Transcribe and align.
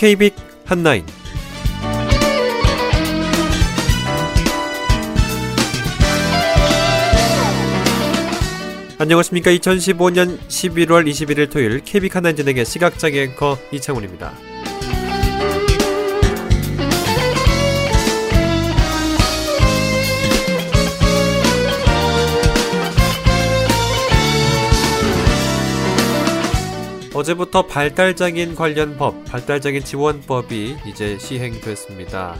KBIC 0.00 0.34
한나인 0.64 1.04
안녕하십니까 8.96 9.50
2015년 9.50 10.38
11월 10.38 11.06
21일 11.06 11.50
토요일 11.50 11.80
KBIC 11.84 12.14
한나인 12.14 12.34
진행의 12.34 12.64
시각장애 12.64 13.24
앵커 13.24 13.58
이창훈입니다. 13.72 14.49
어제부터 27.20 27.66
발달장애인 27.66 28.54
관련 28.54 28.96
법, 28.96 29.26
발달장애인 29.26 29.84
지원법이 29.84 30.78
이제 30.86 31.18
시행됐습니다. 31.18 32.34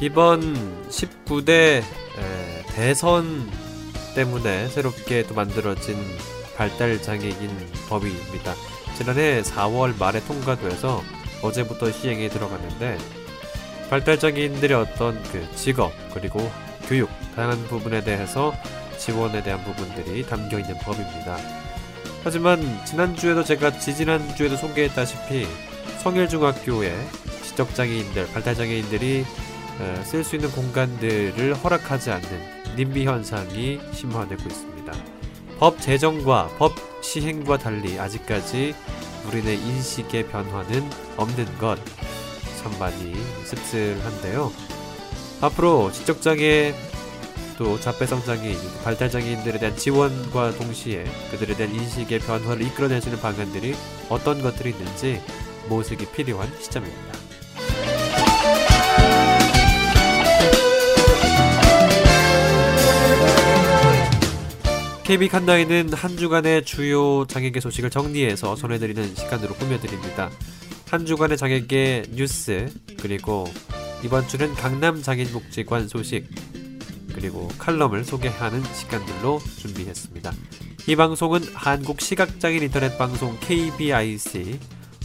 이번 0.00 0.88
19대 0.88 1.82
대선 2.68 3.46
때문에 4.14 4.68
새롭게 4.68 5.24
또 5.26 5.34
만들어진 5.34 5.96
발달장애인 6.56 7.50
법입니다. 7.90 8.54
지난해 8.96 9.42
4월 9.42 9.98
말에 9.98 10.24
통과돼서 10.24 11.02
어제부터 11.42 11.92
시행에 11.92 12.30
들어갔는데 12.30 12.96
발달장애인들의 13.90 14.74
어떤 14.78 15.22
그 15.24 15.46
직업 15.56 15.92
그리고 16.14 16.50
교육 16.88 17.10
다양한 17.36 17.62
부분에 17.64 18.02
대해서 18.02 18.54
지원에 18.96 19.42
대한 19.42 19.62
부분들이 19.62 20.24
담겨 20.24 20.58
있는 20.58 20.74
법입니다. 20.78 21.63
하지만 22.24 22.84
지난주에도 22.84 23.44
제가 23.44 23.78
지지난주에도 23.78 24.56
소개했다시피 24.56 25.46
성일중학교에 26.02 26.92
지적장애인들, 27.44 28.28
발달장애인들이 28.32 29.24
쓸 30.04 30.24
수 30.24 30.36
있는 30.36 30.50
공간들을 30.50 31.54
허락하지 31.54 32.10
않는 32.10 32.28
님비 32.76 33.04
현상이 33.04 33.78
심화되고 33.92 34.42
있습니다. 34.42 34.92
법 35.58 35.80
제정과 35.80 36.48
법 36.58 36.72
시행과 37.02 37.58
달리 37.58 38.00
아직까지 38.00 38.74
우리네 39.28 39.54
인식의 39.54 40.28
변화는 40.28 40.90
없는 41.16 41.58
것 41.58 41.78
참 42.64 42.72
많이 42.78 43.14
씁쓸한데요. 43.44 44.50
앞으로 45.42 45.92
지적장애 45.92 46.74
또 47.56 47.78
자폐성 47.78 48.22
장애인, 48.24 48.58
발달 48.82 49.10
장애인들에 49.10 49.58
대한 49.58 49.76
지원과 49.76 50.52
동시에 50.52 51.04
그들에 51.30 51.54
대한 51.56 51.74
인식의 51.74 52.20
변화를 52.20 52.62
있는 52.62 53.20
방안들이 53.20 53.74
어떤 54.08 54.42
것들이 54.42 54.70
있는지 54.70 55.20
모색이 55.68 56.06
필요한 56.12 56.48
시점입니다. 56.60 57.14
KB 65.04 65.28
칸나이는 65.28 65.92
한 65.92 66.16
주간의 66.16 66.64
주요 66.64 67.26
장애계 67.26 67.60
소식을 67.60 67.90
정리해서 67.90 68.54
전해드리는 68.56 69.14
시간으로 69.14 69.54
꾸며드립니다. 69.54 70.30
한 70.88 71.04
주간의 71.04 71.36
장애계 71.36 72.04
뉴스 72.12 72.72
그리고 73.00 73.44
이번 74.02 74.26
주는 74.28 74.54
강남 74.54 75.02
장애인복지관 75.02 75.88
소식 75.88 76.26
그리고 77.14 77.48
칼럼을 77.58 78.04
소개하는 78.04 78.62
시간들로 78.62 79.40
준비했습니다. 79.58 80.32
이 80.86 80.96
방송은 80.96 81.42
한국 81.54 82.00
시각장애인 82.00 82.62
인터넷 82.62 82.98
방송 82.98 83.36
KBIC 83.40 84.58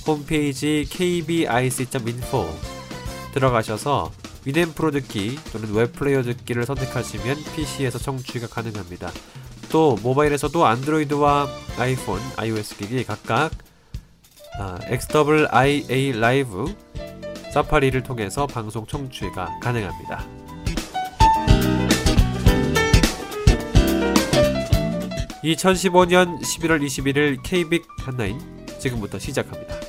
홈페이지 0.06 0.86
kbic.info 0.90 2.48
들어가셔서 3.34 4.12
위덴 4.46 4.74
프로 4.74 4.92
듣기 4.92 5.38
또는 5.52 5.74
웹플레이어 5.74 6.24
듣기를 6.24 6.66
선택하시면 6.66 7.38
PC에서 7.56 8.00
청취가 8.00 8.48
가능합니다. 8.48 9.12
또 9.69 9.98
모바일에서도 10.02 10.66
안드로이드와 10.66 11.48
아이폰, 11.78 12.19
iOS 12.38 12.78
기기 12.78 13.03
각각 13.03 13.52
아, 14.59 14.78
XWIA 14.84 16.19
라이브 16.19 16.75
사파리를 17.53 18.02
통해서 18.03 18.48
방송 18.48 18.86
청취가 18.86 19.59
가능합니다. 19.62 20.39
2015년 25.44 26.42
11월 26.42 26.84
21일 26.84 27.42
KBIC 27.44 27.86
한나인 28.00 28.40
지금부터 28.80 29.18
시작합니다. 29.20 29.89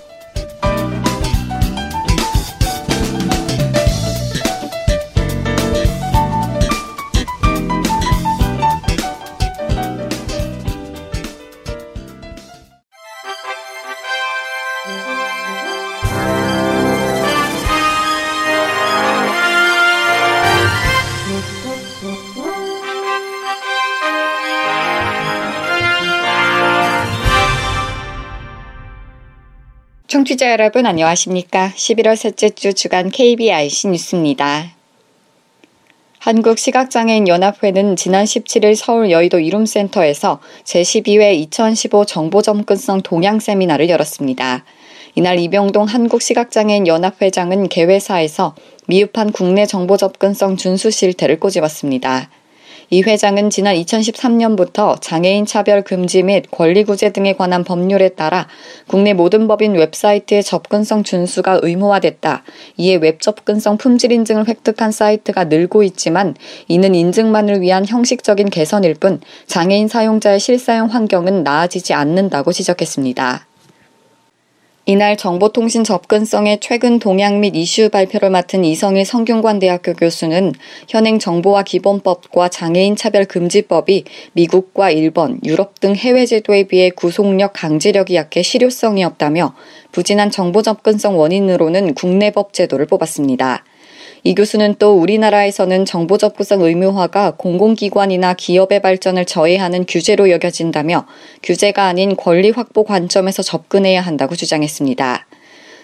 청취자 30.10 30.50
여러분 30.50 30.87
안녕하십니까? 30.87 31.71
11월 31.76 32.16
셋째 32.16 32.50
주 32.50 32.75
주간 32.75 33.10
KBIC 33.10 33.87
뉴스입니다. 33.87 34.72
한국시각장애인 36.19 37.28
연합회는 37.28 37.94
지난 37.94 38.25
17일 38.25 38.75
서울 38.75 39.12
여의도 39.12 39.38
이룸센터에서 39.38 40.41
제12회 40.65 41.37
2015 41.37 42.06
정보접근성 42.06 43.03
동향 43.03 43.38
세미나를 43.38 43.88
열었습니다. 43.88 44.65
이날 45.15 45.38
이병동 45.38 45.84
한국시각장애인 45.84 46.88
연합회장은 46.88 47.69
개회사에서 47.69 48.56
미흡한 48.88 49.31
국내 49.31 49.65
정보 49.65 49.97
접근성 49.97 50.56
준수 50.56 50.91
실태를 50.91 51.38
꼬집었습니다. 51.38 52.31
이 52.93 53.03
회장은 53.03 53.51
지난 53.51 53.77
2013년부터 53.77 55.01
장애인 55.01 55.47
차별 55.47 55.83
금지 55.83 56.25
및 56.25 56.47
권리 56.51 56.83
구제 56.83 57.11
등에 57.11 57.34
관한 57.34 57.62
법률에 57.62 58.11
따라 58.11 58.49
국내 58.89 59.12
모든 59.12 59.47
법인 59.47 59.75
웹사이트의 59.75 60.43
접근성 60.43 61.05
준수가 61.05 61.61
의무화됐다. 61.62 62.43
이에 62.78 62.97
웹 62.97 63.21
접근성 63.21 63.77
품질 63.77 64.11
인증을 64.11 64.49
획득한 64.49 64.91
사이트가 64.91 65.45
늘고 65.45 65.84
있지만 65.84 66.34
이는 66.67 66.97
인증만을 66.97 67.61
위한 67.61 67.87
형식적인 67.87 68.51
개선일 68.51 68.95
뿐 68.95 69.21
장애인 69.47 69.87
사용자의 69.87 70.41
실사용 70.41 70.89
환경은 70.89 71.45
나아지지 71.45 71.95
않는다고 71.95 72.51
지적했습니다. 72.51 73.50
이날 74.86 75.16
정보통신 75.16 75.84
접근성의 75.84 76.58
최근 76.60 76.98
동향 76.98 77.41
및 77.41 77.54
이슈 77.54 77.91
발표를 77.91 78.30
맡은 78.30 78.64
이성일 78.64 79.04
성균관대학교 79.04 79.92
교수는 79.92 80.52
현행 80.88 81.18
정보화 81.18 81.64
기본법과 81.64 82.48
장애인 82.48 82.96
차별 82.96 83.26
금지법이 83.26 84.04
미국과 84.32 84.91
일본, 84.91 85.38
유럽 85.44 85.78
등 85.80 85.94
해외 85.94 86.24
제도에 86.24 86.64
비해 86.64 86.88
구속력, 86.88 87.52
강제력이 87.52 88.14
약해 88.14 88.42
실효성이 88.42 89.04
없다며 89.04 89.54
부진한 89.92 90.30
정보 90.30 90.62
접근성 90.62 91.18
원인으로는 91.18 91.94
국내법 91.94 92.54
제도를 92.54 92.86
꼽았습니다. 92.87 93.65
이 94.22 94.34
교수는 94.34 94.76
또 94.78 94.98
우리나라에서는 95.00 95.84
정보 95.84 96.19
접근성 96.19 96.62
의무화가 96.62 97.32
공공기관이나 97.32 98.34
기업의 98.34 98.80
발전을 98.80 99.24
저해하는 99.24 99.86
규제로 99.86 100.30
여겨진다며 100.30 101.06
규제가 101.42 101.84
아닌 101.84 102.16
권리 102.16 102.50
확보 102.50 102.84
관점에서 102.84 103.42
접근해야 103.42 104.00
한다고 104.00 104.36
주장했습니다. 104.36 105.27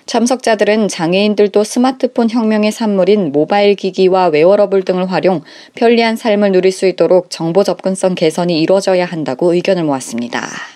참석자들은 0.06 0.86
장애인들도 0.86 1.64
스마트폰 1.64 2.30
혁명의 2.30 2.70
산물인 2.70 3.32
모바일 3.32 3.74
기기와 3.74 4.26
웨어러블 4.26 4.84
등을 4.84 5.10
활용 5.10 5.42
편리한 5.74 6.14
삶을 6.14 6.52
누릴 6.52 6.70
수 6.70 6.86
있도록 6.86 7.28
정보 7.28 7.64
접근성 7.64 8.14
개선이 8.14 8.60
이루어져야 8.60 9.04
한다고 9.04 9.52
의견을 9.52 9.82
모았습니다. 9.82 10.75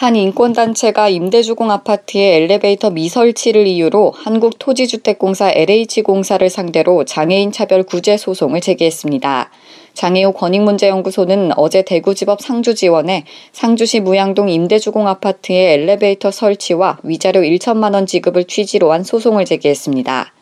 한 0.00 0.16
인권단체가 0.16 1.10
임대주공 1.10 1.70
아파트의 1.70 2.36
엘리베이터 2.36 2.88
미설치를 2.88 3.66
이유로 3.66 4.12
한국토지주택공사 4.16 5.50
LH공사를 5.50 6.48
상대로 6.48 7.04
장애인 7.04 7.52
차별 7.52 7.82
구제 7.82 8.16
소송을 8.16 8.62
제기했습니다. 8.62 9.50
장애우 9.92 10.32
권익문제연구소는 10.32 11.50
어제 11.58 11.82
대구지법 11.82 12.40
상주지원에 12.40 13.26
상주시 13.52 14.00
무양동 14.00 14.48
임대주공 14.48 15.06
아파트의 15.06 15.74
엘리베이터 15.74 16.30
설치와 16.30 17.00
위자료 17.02 17.42
1천만 17.42 17.92
원 17.92 18.06
지급을 18.06 18.44
취지로 18.44 18.92
한 18.92 19.04
소송을 19.04 19.44
제기했습니다. 19.44 20.32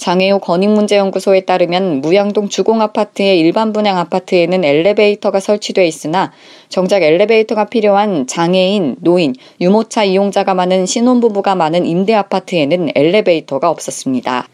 장애우 0.00 0.40
건익문제연구소에 0.40 1.42
따르면 1.42 2.00
무양동 2.00 2.48
주공아파트의 2.48 3.38
일반 3.38 3.74
분양 3.74 3.98
아파트에는 3.98 4.64
엘리베이터가 4.64 5.40
설치돼 5.40 5.86
있으나 5.86 6.32
정작 6.70 7.02
엘리베이터가 7.02 7.66
필요한 7.66 8.26
장애인, 8.26 8.96
노인, 9.00 9.34
유모차 9.60 10.04
이용자가 10.04 10.54
많은 10.54 10.86
신혼부부가 10.86 11.54
많은 11.54 11.84
임대 11.84 12.14
아파트에는 12.14 12.92
엘리베이터가 12.94 13.68
없었습니다. 13.68 14.48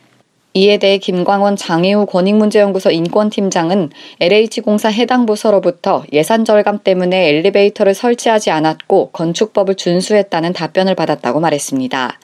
이에 0.54 0.78
대해 0.78 0.98
김광원 0.98 1.54
장애우 1.54 2.06
권익문제연구소 2.06 2.90
인권팀장은 2.90 3.90
LH공사 4.20 4.88
해당 4.88 5.26
부서로부터 5.26 6.02
예산 6.12 6.44
절감 6.44 6.80
때문에 6.82 7.28
엘리베이터를 7.28 7.94
설치하지 7.94 8.50
않았고 8.50 9.10
건축법을 9.12 9.76
준수했다는 9.76 10.54
답변을 10.54 10.94
받았다고 10.94 11.40
말했습니다. 11.40 12.18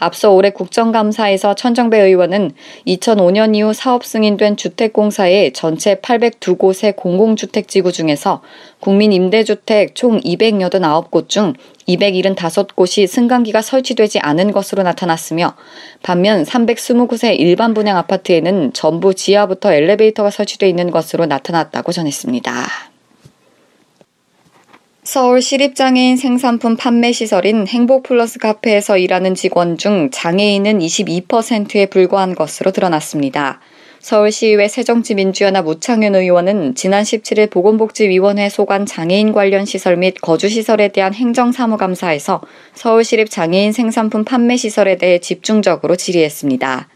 앞서 0.00 0.32
올해 0.32 0.50
국정감사에서 0.50 1.54
천정배 1.54 2.00
의원은 2.00 2.52
2005년 2.86 3.54
이후 3.54 3.74
사업 3.74 4.04
승인된 4.04 4.56
주택공사의 4.56 5.52
전체 5.52 5.96
802곳의 5.96 6.96
공공주택지구 6.96 7.92
중에서 7.92 8.42
국민 8.80 9.12
임대주택 9.12 9.94
총 9.94 10.18
289곳 10.20 11.28
중 11.28 11.52
275곳이 11.86 13.06
승강기가 13.06 13.60
설치되지 13.60 14.20
않은 14.20 14.52
것으로 14.52 14.82
나타났으며 14.82 15.54
반면 16.02 16.44
320곳의 16.44 17.38
일반 17.38 17.74
분양 17.74 17.98
아파트에는 17.98 18.72
전부 18.72 19.14
지하부터 19.14 19.72
엘리베이터가 19.72 20.30
설치되어 20.30 20.68
있는 20.68 20.90
것으로 20.90 21.26
나타났다고 21.26 21.92
전했습니다. 21.92 22.89
서울 25.02 25.40
시립장애인 25.40 26.18
생산품 26.18 26.76
판매 26.76 27.10
시설인 27.12 27.66
행복플러스 27.66 28.38
카페에서 28.38 28.98
일하는 28.98 29.34
직원 29.34 29.78
중 29.78 30.10
장애인은 30.10 30.78
22%에 30.78 31.86
불과한 31.86 32.34
것으로 32.34 32.70
드러났습니다. 32.70 33.60
서울시의회 34.00 34.68
새정치민주연합 34.68 35.66
우창윤 35.66 36.14
의원은 36.14 36.74
지난 36.74 37.02
17일 37.02 37.50
보건복지위원회 37.50 38.50
소관 38.50 38.84
장애인 38.84 39.32
관련 39.32 39.64
시설 39.64 39.96
및 39.96 40.16
거주시설에 40.20 40.88
대한 40.88 41.14
행정사무감사에서 41.14 42.42
서울시립 42.74 43.30
장애인 43.30 43.72
생산품 43.72 44.24
판매 44.24 44.58
시설에 44.58 44.98
대해 44.98 45.18
집중적으로 45.18 45.96
질의했습니다. 45.96 46.88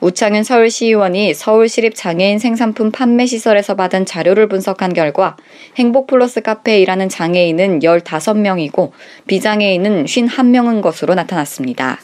우창윤 0.00 0.44
서울시의원이 0.44 1.34
서울시립 1.34 1.96
장애인 1.96 2.38
생산품 2.38 2.92
판매 2.92 3.26
시설에서 3.26 3.74
받은 3.74 4.06
자료를 4.06 4.48
분석한 4.48 4.92
결과 4.92 5.36
행복플러스 5.76 6.40
카페에 6.40 6.78
일하는 6.80 7.08
장애인은 7.08 7.80
15명이고 7.80 8.92
비장애인은 9.26 10.04
51명인 10.04 10.82
것으로 10.82 11.14
나타났습니다. 11.14 11.98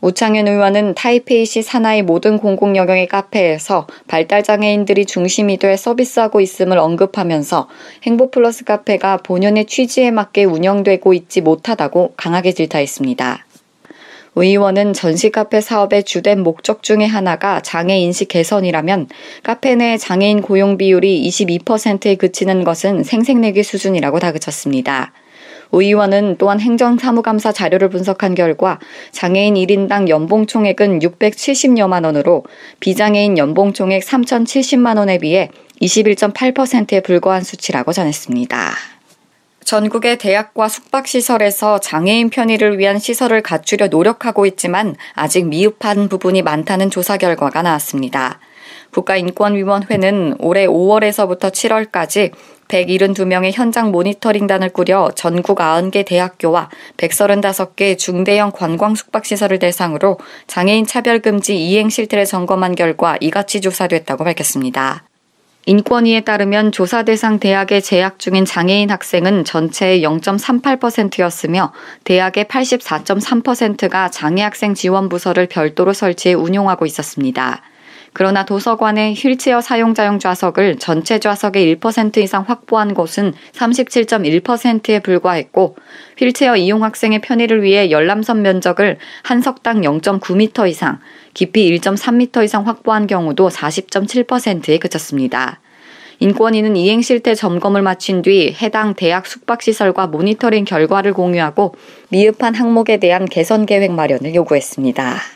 우창현 0.00 0.48
의원은 0.48 0.94
타이페이시 0.94 1.62
산하의 1.62 2.02
모든 2.02 2.38
공공영역의 2.38 3.06
카페에서 3.06 3.86
발달장애인들이 4.08 5.06
중심이 5.06 5.56
돼 5.56 5.76
서비스하고 5.76 6.40
있음을 6.40 6.78
언급하면서 6.78 7.68
행복플러스 8.02 8.64
카페가 8.64 9.18
본연의 9.18 9.66
취지에 9.66 10.10
맞게 10.10 10.44
운영되고 10.44 11.14
있지 11.14 11.40
못하다고 11.40 12.14
강하게 12.16 12.52
질타했습니다. 12.52 13.45
의원은 14.38 14.92
전시 14.92 15.30
카페 15.30 15.62
사업의 15.62 16.04
주된 16.04 16.42
목적 16.42 16.82
중의 16.82 17.08
하나가 17.08 17.60
장애 17.60 17.96
인식 17.98 18.28
개선이라면 18.28 19.08
카페 19.42 19.74
내 19.74 19.96
장애인 19.96 20.42
고용 20.42 20.76
비율이 20.76 21.26
22%에 21.26 22.16
그치는 22.16 22.62
것은 22.62 23.02
생색내기 23.02 23.62
수준이라고 23.62 24.18
다그쳤습니다. 24.18 25.12
오 25.72 25.80
의원은 25.80 26.36
또한 26.38 26.60
행정사무감사 26.60 27.50
자료를 27.52 27.88
분석한 27.88 28.34
결과 28.34 28.78
장애인 29.10 29.54
1인당 29.54 30.08
연봉 30.08 30.46
총액은 30.46 31.00
670여만 31.00 32.04
원으로 32.04 32.44
비장애인 32.80 33.38
연봉 33.38 33.72
총액 33.72 34.04
3,070만 34.04 34.98
원에 34.98 35.18
비해 35.18 35.50
21.8%에 35.80 37.00
불과한 37.00 37.42
수치라고 37.42 37.92
전했습니다. 37.92 38.95
전국의 39.66 40.18
대학과 40.18 40.68
숙박시설에서 40.68 41.80
장애인 41.80 42.30
편의를 42.30 42.78
위한 42.78 43.00
시설을 43.00 43.42
갖추려 43.42 43.88
노력하고 43.88 44.46
있지만 44.46 44.94
아직 45.12 45.44
미흡한 45.48 46.08
부분이 46.08 46.42
많다는 46.42 46.88
조사 46.88 47.16
결과가 47.16 47.62
나왔습니다. 47.62 48.38
국가인권위원회는 48.92 50.36
올해 50.38 50.68
5월에서부터 50.68 51.50
7월까지 51.50 52.30
172명의 52.68 53.50
현장 53.52 53.90
모니터링단을 53.90 54.68
꾸려 54.68 55.10
전국 55.16 55.58
90개 55.58 56.06
대학교와 56.06 56.70
135개 56.96 57.98
중대형 57.98 58.52
관광 58.52 58.94
숙박시설을 58.94 59.58
대상으로 59.58 60.18
장애인 60.46 60.86
차별금지 60.86 61.56
이행 61.56 61.88
실태를 61.88 62.24
점검한 62.24 62.76
결과 62.76 63.16
이같이 63.20 63.60
조사됐다고 63.60 64.22
밝혔습니다. 64.22 65.02
인권위에 65.68 66.20
따르면 66.20 66.70
조사 66.70 67.02
대상 67.02 67.40
대학에 67.40 67.80
재학 67.80 68.20
중인 68.20 68.44
장애인 68.44 68.88
학생은 68.88 69.44
전체의 69.44 70.00
0.38%였으며 70.02 71.72
대학의 72.04 72.44
84.3%가 72.44 74.08
장애학생 74.08 74.74
지원 74.74 75.08
부서를 75.08 75.48
별도로 75.48 75.92
설치해 75.92 76.34
운용하고 76.34 76.86
있었습니다. 76.86 77.62
그러나 78.18 78.46
도서관의 78.46 79.12
휠체어 79.12 79.60
사용자용 79.60 80.20
좌석을 80.20 80.78
전체 80.78 81.18
좌석의 81.18 81.76
1% 81.76 82.16
이상 82.16 82.44
확보한 82.48 82.94
곳은 82.94 83.34
37.1%에 83.52 85.00
불과했고 85.00 85.76
휠체어 86.16 86.56
이용 86.56 86.82
학생의 86.82 87.20
편의를 87.20 87.62
위해 87.62 87.90
열람선 87.90 88.40
면적을 88.40 88.96
한 89.22 89.42
석당 89.42 89.82
0.9m 89.82 90.66
이상, 90.66 90.98
깊이 91.34 91.70
1.3m 91.70 92.42
이상 92.42 92.66
확보한 92.66 93.06
경우도 93.06 93.50
40.7%에 93.50 94.78
그쳤습니다. 94.78 95.60
인권위는 96.18 96.74
이행 96.74 97.02
실태 97.02 97.34
점검을 97.34 97.82
마친 97.82 98.22
뒤 98.22 98.56
해당 98.62 98.94
대학 98.94 99.26
숙박시설과 99.26 100.06
모니터링 100.06 100.64
결과를 100.64 101.12
공유하고 101.12 101.74
미흡한 102.08 102.54
항목에 102.54 102.96
대한 102.96 103.26
개선 103.26 103.66
계획 103.66 103.92
마련을 103.92 104.34
요구했습니다. 104.34 105.35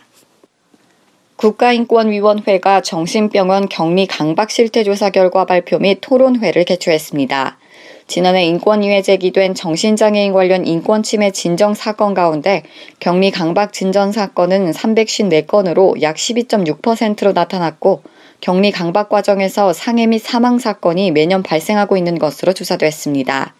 국가인권위원회가 1.40 2.82
정신병원 2.82 3.70
격리 3.70 4.06
강박 4.06 4.50
실태 4.50 4.84
조사 4.84 5.08
결과 5.08 5.46
발표 5.46 5.78
및 5.78 5.96
토론회를 6.02 6.64
개최했습니다. 6.66 7.56
지난해 8.06 8.44
인권위에 8.44 9.00
제기된 9.00 9.54
정신장애인 9.54 10.34
관련 10.34 10.66
인권침해 10.66 11.30
진정 11.30 11.72
사건 11.72 12.12
가운데 12.12 12.62
격리 12.98 13.30
강박 13.30 13.72
진전 13.72 14.12
사건은 14.12 14.72
354건으로 14.72 16.02
약 16.02 16.16
12.6%로 16.16 17.32
나타났고 17.32 18.02
격리 18.42 18.70
강박 18.70 19.08
과정에서 19.08 19.72
상해 19.72 20.06
및 20.06 20.18
사망 20.18 20.58
사건이 20.58 21.10
매년 21.10 21.42
발생하고 21.42 21.96
있는 21.96 22.18
것으로 22.18 22.52
조사됐습니다. 22.52 23.54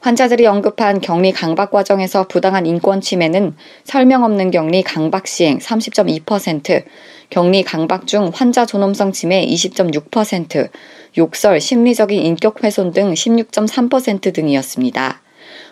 환자들이 0.00 0.46
언급한 0.46 1.00
격리 1.00 1.32
강박 1.32 1.72
과정에서 1.72 2.28
부당한 2.28 2.66
인권 2.66 3.00
침해는 3.00 3.56
설명 3.82 4.22
없는 4.22 4.52
격리 4.52 4.82
강박 4.84 5.26
시행 5.26 5.58
30.2%, 5.58 6.84
격리 7.30 7.62
강박 7.62 8.06
중 8.06 8.30
환자 8.32 8.64
존엄성 8.64 9.12
침해 9.12 9.46
20.6%, 9.46 10.70
욕설, 11.18 11.60
심리적인 11.60 12.22
인격 12.22 12.64
훼손 12.64 12.92
등 12.92 13.12
16.3% 13.12 14.32
등이었습니다. 14.32 15.20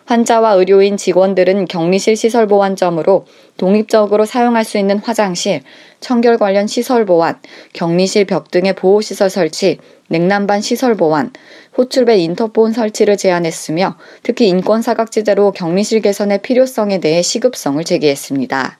환자와 0.04 0.52
의료인 0.52 0.96
직원들은 0.96 1.66
격리실 1.66 2.16
시설 2.16 2.46
보완점으로 2.46 3.26
독립적으로 3.56 4.24
사용할 4.24 4.64
수 4.64 4.78
있는 4.78 4.98
화장실, 4.98 5.62
청결 6.00 6.38
관련 6.38 6.66
시설 6.66 7.04
보완, 7.04 7.40
격리실 7.72 8.26
벽 8.26 8.50
등의 8.50 8.74
보호 8.74 9.00
시설 9.00 9.30
설치, 9.30 9.78
냉난반 10.08 10.60
시설 10.60 10.94
보완, 10.94 11.32
호출배 11.76 12.18
인터폰 12.18 12.72
설치를 12.72 13.16
제안했으며 13.16 13.96
특히 14.22 14.48
인권 14.48 14.80
사각지대로 14.80 15.50
격리실 15.52 16.02
개선의 16.02 16.40
필요성에 16.42 17.00
대해 17.00 17.22
시급성을 17.22 17.82
제기했습니다. 17.82 18.78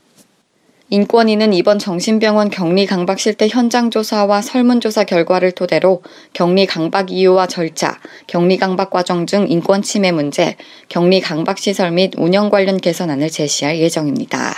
인권위는 0.89 1.53
이번 1.53 1.81
정신병원 1.81 2.51
격리 2.51 2.87
강박 2.87 3.19
실태 3.19 3.49
현장 3.49 3.91
조사와 3.91 4.41
설문조사 4.41 5.03
결과를 5.03 5.51
토대로 5.51 6.03
격리 6.33 6.65
강박 6.67 7.11
이유와 7.11 7.49
절차, 7.49 7.99
격리 8.29 8.57
강박 8.57 8.91
과정 8.91 9.27
등 9.27 9.47
인권 9.49 9.83
침해 9.83 10.13
문제, 10.13 10.57
격리 10.89 11.21
강박 11.21 11.59
시설 11.59 11.91
및 11.91 12.13
운영 12.17 12.51
관련 12.51 12.77
개선안을 12.77 13.31
제시할 13.31 13.81
예정입니다. 13.81 14.55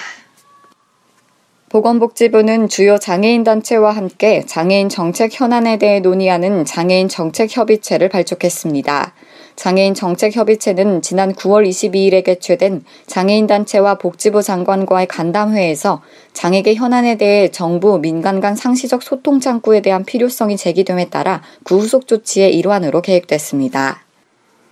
보건복지부는 1.71 2.69
주요 2.69 2.99
장애인 2.99 3.45
단체와 3.45 3.93
함께 3.93 4.45
장애인 4.45 4.91
정책 4.91 5.31
현안에 5.33 5.79
대해 5.79 6.01
논의하는 6.01 6.67
장애인 6.67 7.09
정책 7.09 7.57
협의체를 7.57 8.11
발족했습니다. 8.11 9.15
장애인 9.59 9.95
정책협의체는 9.95 11.03
지난 11.03 11.33
9월 11.33 11.69
22일에 11.69 12.23
개최된 12.23 12.85
장애인단체와 13.09 13.99
복지부 13.99 14.41
장관과의 14.41 15.09
간담회에서 15.09 16.01
장애계 16.33 16.77
현안에 16.77 17.17
대해 17.17 17.49
정부, 17.49 17.99
민간 17.99 18.39
간 18.39 18.55
상시적 18.55 19.03
소통 19.03 19.41
창구에 19.41 19.81
대한 19.81 20.05
필요성이 20.05 20.57
제기됨에 20.57 21.07
따라 21.07 21.43
구후속 21.65 22.07
조치의 22.07 22.55
일환으로 22.55 23.03
계획됐습니다. 23.03 24.05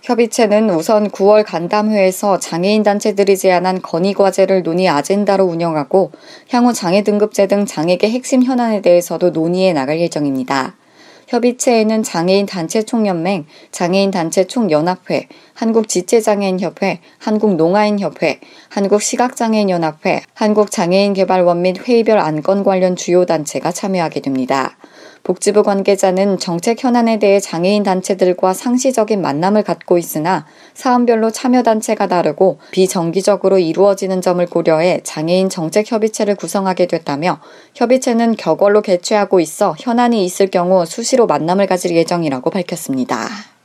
협의체는 0.03 0.69
우선 0.69 1.09
9월 1.09 1.43
간담회에서 1.45 2.39
장애인 2.39 2.83
단체들이 2.83 3.35
제안한 3.35 3.81
건의 3.81 4.13
과제를 4.13 4.63
논의 4.63 4.87
아젠다로 4.87 5.43
운영하고 5.43 6.13
향후 6.49 6.71
장애 6.71 7.03
등급제 7.03 7.47
등 7.47 7.65
장애계 7.65 8.09
핵심 8.09 8.41
현안에 8.41 8.81
대해서도 8.81 9.31
논의해 9.31 9.73
나갈 9.73 9.99
예정입니다. 9.99 10.77
협의체에는 11.27 12.03
장애인 12.03 12.45
단체 12.45 12.83
총연맹, 12.83 13.45
장애인 13.71 14.11
단체 14.11 14.45
총연합회, 14.45 15.27
한국지체장애인협회, 15.53 17.01
한국농아인협회, 17.19 18.39
한국시각장애인연합회, 18.69 20.23
한국장애인개발원 20.33 21.61
및 21.61 21.77
회의별 21.87 22.17
안건 22.17 22.63
관련 22.63 22.95
주요 22.95 23.25
단체가 23.25 23.71
참여하게 23.71 24.21
됩니다. 24.21 24.77
복지부 25.27 25.63
관계자는 25.63 26.37
정책 26.37 26.81
현안에 26.81 27.19
대해 27.19 27.41
장애인 27.41 27.83
단체들과 27.83 28.53
상시적인 28.53 29.21
만남을 29.21 29.63
갖고 29.63 29.97
있으나 29.97 30.45
사안별로 30.73 31.31
참여 31.31 31.63
단체가 31.63 32.07
다르고 32.07 32.59
비정기적으로 32.71 33.59
이루어지는 33.59 34.21
점을 34.21 34.45
고려해 34.45 35.01
장애인 35.03 35.49
정책 35.49 35.91
협의체를 35.91 36.35
구성하게 36.35 36.85
됐다며 36.85 37.41
협의체는 37.75 38.37
격월로 38.37 38.81
개최하고 38.81 39.41
있어 39.41 39.75
현안이 39.77 40.23
있을 40.23 40.47
경우 40.47 40.85
수시로 40.85 41.27
만남을 41.27 41.67
가질 41.67 41.93
예정이라고 41.97 42.49
밝혔습니다. 42.49 43.56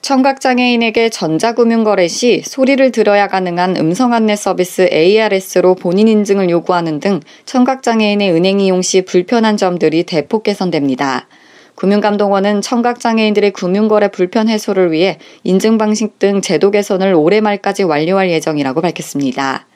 청각장애인에게 0.00 1.10
전자금융거래 1.10 2.08
시 2.08 2.42
소리를 2.44 2.90
들어야 2.92 3.28
가능한 3.28 3.76
음성 3.76 4.12
안내 4.12 4.36
서비스 4.36 4.88
ARS로 4.90 5.74
본인 5.74 6.08
인증을 6.08 6.50
요구하는 6.50 7.00
등 7.00 7.20
청각장애인의 7.44 8.32
은행 8.32 8.60
이용 8.60 8.82
시 8.82 9.02
불편한 9.02 9.56
점들이 9.56 10.04
대폭 10.04 10.42
개선됩니다. 10.44 11.28
금융감독원은 11.76 12.60
청각장애인들의 12.60 13.52
금융거래 13.52 14.08
불편 14.08 14.48
해소를 14.48 14.90
위해 14.90 15.18
인증 15.44 15.78
방식 15.78 16.18
등 16.18 16.40
제도 16.40 16.72
개선을 16.72 17.14
올해 17.14 17.40
말까지 17.40 17.84
완료할 17.84 18.30
예정이라고 18.30 18.80
밝혔습니다. 18.80 19.67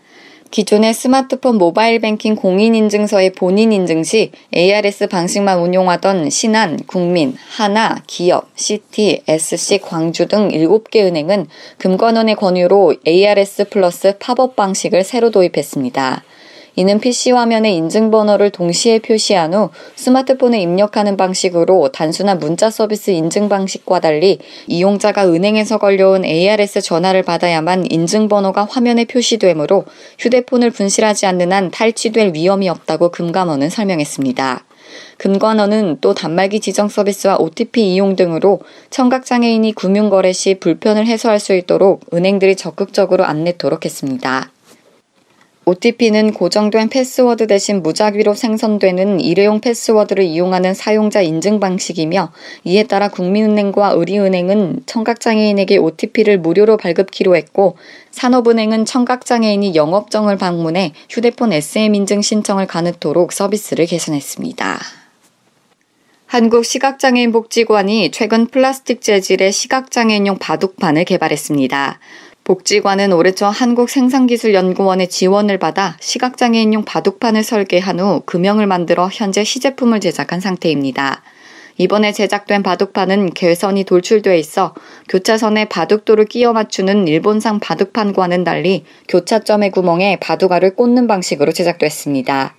기존의 0.53 0.93
스마트폰 0.93 1.57
모바일 1.57 1.99
뱅킹 1.99 2.37
공인인증서의 2.37 3.33
본인 3.33 3.73
인증 3.73 4.05
시 4.05 4.33
ARS 4.55 5.07
방식만 5.07 5.59
운용하던 5.59 6.29
신한, 6.29 6.81
국민, 6.87 7.35
하나, 7.57 8.03
기업, 8.07 8.55
씨티, 8.55 9.23
SC, 9.27 9.79
광주 9.79 10.29
등 10.29 10.51
7개 10.51 11.07
은행은 11.07 11.47
금감원의 11.79 12.37
권유로 12.37 12.97
ARS 13.07 13.71
플러스 13.71 14.19
팝업 14.19 14.55
방식을 14.55 15.05
새로 15.05 15.31
도입했습니다. 15.31 16.23
이는 16.75 17.01
PC 17.01 17.33
화면에 17.33 17.73
인증번호를 17.73 18.51
동시에 18.51 19.01
표시한 19.01 19.53
후 19.53 19.71
스마트폰에 19.97 20.61
입력하는 20.61 21.17
방식으로 21.17 21.91
단순한 21.93 22.39
문자 22.39 22.71
서비스 22.71 23.11
인증 23.11 23.49
방식과 23.49 24.01
달리 24.01 24.39
이용자가 24.67 25.29
은행에서 25.29 25.79
걸려온 25.79 26.25
ARS 26.25 26.81
전화를 26.81 27.23
받아야만 27.23 27.91
인증번호가 27.91 28.67
화면에 28.71 29.05
표시되므로 29.05 29.85
휴대폰을 30.19 30.71
분실하지 30.71 31.27
않는 31.27 31.53
한 31.53 31.71
탈취될 31.71 32.33
위험이 32.35 32.69
없다고 32.69 33.11
금감원은 33.11 33.69
설명했습니다. 33.69 34.65
금관원은 35.19 35.99
또 36.01 36.15
단말기 36.15 36.61
지정 36.61 36.89
서비스와 36.89 37.37
OTP 37.37 37.95
이용 37.95 38.17
등으로 38.17 38.61
청각장애인이 38.91 39.73
금융거래 39.73 40.33
시 40.33 40.55
불편을 40.55 41.07
해소할 41.07 41.39
수 41.39 41.55
있도록 41.55 42.05
은행들이 42.13 42.57
적극적으로 42.57 43.25
안내토록 43.25 43.85
했습니다. 43.85 44.52
OTP는 45.65 46.33
고정된 46.33 46.89
패스워드 46.89 47.47
대신 47.47 47.85
무작위로 47.85 48.35
생성되는 48.35 49.21
일회용 49.21 49.61
패스워드를 49.61 50.25
이용하는 50.25 50.75
사용자 50.75 51.23
인증 51.23 51.61
방식이며 51.61 52.33
이에 52.65 52.83
따라 52.83 53.09
국민은행과 53.09 53.93
의리은행은 53.93 54.83
청각장애인에게 54.87 55.77
OTP를 55.77 56.41
무료로 56.41 56.79
발급키로 56.79 57.37
했고 57.37 57.77
산업은행은 58.11 58.87
청각장애인이 58.87 59.77
영업정을 59.77 60.37
방문해 60.37 60.95
휴대폰 61.09 61.53
SM 61.53 61.95
인증 61.95 62.23
신청을 62.23 62.67
가능토록 62.67 63.33
서비스를 63.33 63.87
개선했습니다. 63.87 64.81
한국시각장애인복지관이 66.27 68.11
최근 68.11 68.47
플라스틱 68.47 69.01
재질의 69.03 69.53
시각장애인용 69.53 70.39
바둑판을 70.39 71.05
개발했습니다. 71.05 72.01
복지관은 72.45 73.13
올해 73.13 73.31
초 73.31 73.47
한국생산기술연구원의 73.47 75.09
지원을 75.09 75.59
받아 75.59 75.97
시각장애인용 76.01 76.85
바둑판을 76.85 77.45
설계한 77.45 78.01
후 78.01 78.23
금형을 78.27 78.67
만들어 78.67 79.09
현재 79.13 79.45
시제품을 79.45 80.01
제작한 80.01 80.41
상태입니다. 80.41 81.23
이번에 81.79 82.13
제작된 82.13 82.65
바둑판은 82.65 83.31
개선이 83.31 83.85
돌출돼 83.85 84.39
있어 84.41 84.75
교차선에 85.09 85.67
바둑돌을 85.67 86.25
끼워 86.25 86.53
맞추는 86.53 87.07
일본상 87.07 87.61
바둑판과는 87.61 88.43
달리 88.43 88.85
교차점의 89.09 89.71
구멍에 89.71 90.19
바둑알을 90.21 90.75
꽂는 90.75 91.07
방식으로 91.07 91.53
제작됐습니다. 91.53 92.57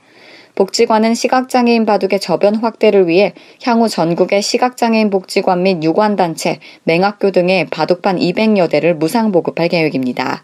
복지관은 0.55 1.15
시각장애인 1.15 1.85
바둑의 1.85 2.19
저변 2.19 2.55
확대를 2.55 3.07
위해 3.07 3.33
향후 3.63 3.89
전국의 3.89 4.43
시각장애인 4.43 5.09
복지관 5.09 5.63
및 5.63 5.83
유관단체, 5.83 6.59
맹학교 6.83 7.31
등의 7.31 7.67
바둑판 7.71 8.17
200여 8.17 8.69
대를 8.69 8.93
무상 8.93 9.31
보급할 9.31 9.67
계획입니다. 9.67 10.43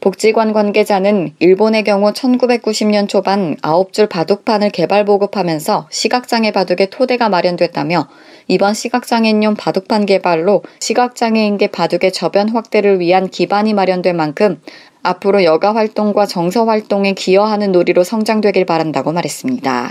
복지관 0.00 0.52
관계자는 0.52 1.34
일본의 1.38 1.84
경우 1.84 2.10
1990년 2.10 3.08
초반 3.08 3.54
9줄 3.56 4.08
바둑판을 4.08 4.70
개발 4.70 5.04
보급하면서 5.04 5.86
시각장애 5.92 6.50
바둑의 6.50 6.90
토대가 6.90 7.28
마련됐다며 7.28 8.08
이번 8.48 8.74
시각장애인용 8.74 9.54
바둑판 9.54 10.06
개발로 10.06 10.64
시각장애인계 10.80 11.68
바둑의 11.68 12.10
저변 12.12 12.48
확대를 12.48 12.98
위한 12.98 13.28
기반이 13.28 13.74
마련된 13.74 14.16
만큼 14.16 14.60
앞으로 15.02 15.44
여가 15.44 15.74
활동과 15.74 16.26
정서 16.26 16.64
활동에 16.64 17.12
기여하는 17.12 17.72
놀이로 17.72 18.04
성장되길 18.04 18.66
바란다고 18.66 19.12
말했습니다. 19.12 19.90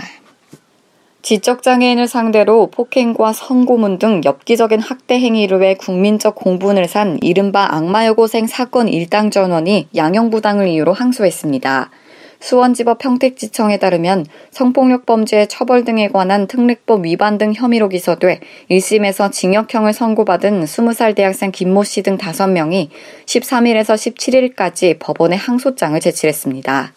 지적장애인을 1.22 2.08
상대로 2.08 2.66
폭행과 2.66 3.32
성고문 3.32 4.00
등 4.00 4.22
엽기적인 4.24 4.80
학대 4.80 5.20
행위를 5.20 5.62
해 5.62 5.74
국민적 5.74 6.34
공분을 6.34 6.88
산 6.88 7.18
이른바 7.22 7.68
악마여고생 7.70 8.48
사건 8.48 8.88
일당 8.88 9.30
전원이 9.30 9.88
양형부당을 9.94 10.66
이유로 10.66 10.92
항소했습니다. 10.92 11.90
수원지법 12.42 12.98
평택지청에 12.98 13.78
따르면 13.78 14.26
성폭력 14.50 15.06
범죄 15.06 15.46
처벌 15.46 15.84
등에 15.84 16.08
관한 16.08 16.48
특례법 16.48 17.04
위반 17.06 17.38
등 17.38 17.52
혐의로 17.54 17.88
기소돼 17.88 18.40
1심에서 18.70 19.30
징역형을 19.30 19.92
선고받은 19.92 20.64
20살 20.64 21.14
대학생 21.14 21.52
김모 21.52 21.84
씨 21.84 22.02
등 22.02 22.18
5명이 22.18 22.88
13일에서 23.26 23.94
17일까지 23.94 24.98
법원에 24.98 25.36
항소장을 25.36 25.98
제출했습니다. 26.00 26.92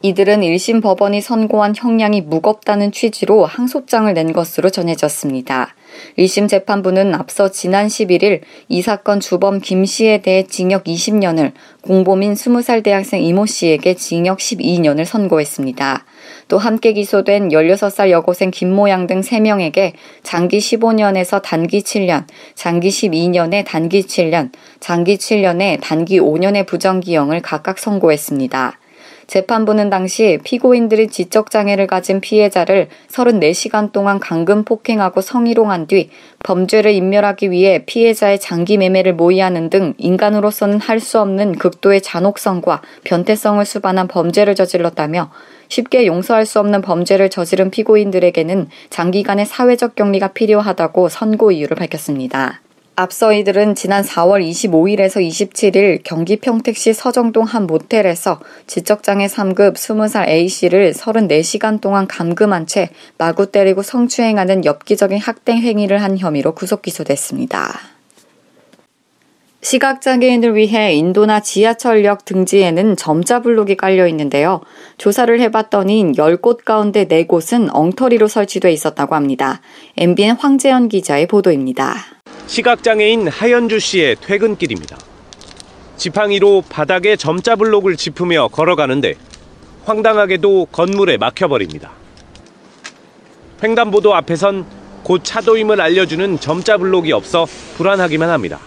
이들은 0.00 0.42
1심 0.42 0.80
법원이 0.80 1.20
선고한 1.20 1.74
형량이 1.76 2.20
무겁다는 2.20 2.92
취지로 2.92 3.44
항소장을 3.44 4.14
낸 4.14 4.32
것으로 4.32 4.70
전해졌습니다. 4.70 5.74
1심 6.16 6.48
재판부는 6.48 7.16
앞서 7.16 7.50
지난 7.50 7.88
11일 7.88 8.42
이 8.68 8.80
사건 8.80 9.18
주범 9.18 9.58
김 9.58 9.84
씨에 9.84 10.18
대해 10.18 10.44
징역 10.44 10.84
20년을 10.84 11.50
공범인 11.80 12.34
20살 12.34 12.84
대학생 12.84 13.24
이모 13.24 13.46
씨에게 13.46 13.94
징역 13.94 14.38
12년을 14.38 15.04
선고했습니다. 15.04 16.04
또 16.46 16.58
함께 16.58 16.92
기소된 16.92 17.48
16살 17.48 18.10
여고생 18.10 18.52
김모 18.52 18.88
양 18.90 19.08
등 19.08 19.20
3명에게 19.20 19.94
장기 20.22 20.58
15년에서 20.58 21.42
단기 21.42 21.80
7년, 21.80 22.24
장기 22.54 22.88
12년에 22.88 23.64
단기 23.66 24.02
7년, 24.02 24.52
장기 24.78 25.16
7년에 25.16 25.80
단기 25.80 26.20
5년의 26.20 26.66
부정기형을 26.66 27.42
각각 27.42 27.80
선고했습니다. 27.80 28.77
재판부는 29.28 29.90
당시 29.90 30.38
피고인들이 30.42 31.08
지적장애를 31.08 31.86
가진 31.86 32.20
피해자를 32.20 32.88
34시간 33.08 33.92
동안 33.92 34.18
강금 34.18 34.64
폭행하고 34.64 35.20
성희롱한 35.20 35.86
뒤 35.86 36.08
범죄를 36.42 36.92
인멸하기 36.92 37.50
위해 37.50 37.84
피해자의 37.84 38.40
장기 38.40 38.78
매매를 38.78 39.14
모의하는 39.14 39.70
등 39.70 39.94
인간으로서는 39.98 40.80
할 40.80 40.98
수 40.98 41.20
없는 41.20 41.52
극도의 41.58 42.00
잔혹성과 42.00 42.82
변태성을 43.04 43.64
수반한 43.64 44.08
범죄를 44.08 44.56
저질렀다며 44.56 45.30
쉽게 45.68 46.06
용서할 46.06 46.44
수 46.44 46.58
없는 46.58 46.82
범죄를 46.82 47.30
저지른 47.30 47.70
피고인들에게는 47.70 48.68
장기간의 48.90 49.46
사회적 49.46 49.94
격리가 49.94 50.28
필요하다고 50.28 51.08
선고 51.08 51.52
이유를 51.52 51.76
밝혔습니다. 51.76 52.60
앞서 53.00 53.32
이들은 53.32 53.76
지난 53.76 54.02
4월 54.02 54.44
25일에서 54.44 55.24
27일 55.24 56.00
경기 56.02 56.34
평택시 56.34 56.92
서정동 56.92 57.44
한 57.44 57.68
모텔에서 57.68 58.40
지적장애 58.66 59.26
3급 59.26 59.74
20살 59.74 60.26
A씨를 60.26 60.94
34시간 60.94 61.80
동안 61.80 62.08
감금한 62.08 62.66
채 62.66 62.90
마구 63.16 63.52
때리고 63.52 63.82
성추행하는 63.82 64.64
엽기적인 64.64 65.20
학대 65.20 65.52
행위를 65.52 66.02
한 66.02 66.18
혐의로 66.18 66.56
구속 66.56 66.82
기소됐습니다. 66.82 67.72
시각장애인을 69.60 70.56
위해 70.56 70.94
인도나 70.94 71.38
지하철역 71.38 72.24
등지에는 72.24 72.96
점자 72.96 73.42
블록이 73.42 73.76
깔려 73.76 74.08
있는데요. 74.08 74.60
조사를 74.98 75.38
해봤더니 75.40 76.14
10곳 76.16 76.64
가운데 76.64 77.06
4곳은 77.06 77.68
엉터리로 77.72 78.26
설치돼 78.26 78.72
있었다고 78.72 79.14
합니다. 79.14 79.60
MBN 79.96 80.34
황재현 80.36 80.88
기자의 80.88 81.28
보도입니다. 81.28 82.17
시각장애인 82.48 83.28
하연주 83.28 83.78
씨의 83.78 84.16
퇴근길입니다. 84.22 84.96
지팡이로 85.96 86.62
바닥에 86.68 87.14
점자 87.14 87.56
블록을 87.56 87.96
짚으며 87.96 88.48
걸어가는데 88.48 89.14
황당하게도 89.84 90.66
건물에 90.72 91.18
막혀버립니다. 91.18 91.90
횡단보도 93.62 94.14
앞에선 94.14 94.64
곧 95.02 95.20
차도임을 95.24 95.80
알려주는 95.80 96.40
점자 96.40 96.78
블록이 96.78 97.12
없어 97.12 97.46
불안하기만 97.76 98.30
합니다. 98.30 98.58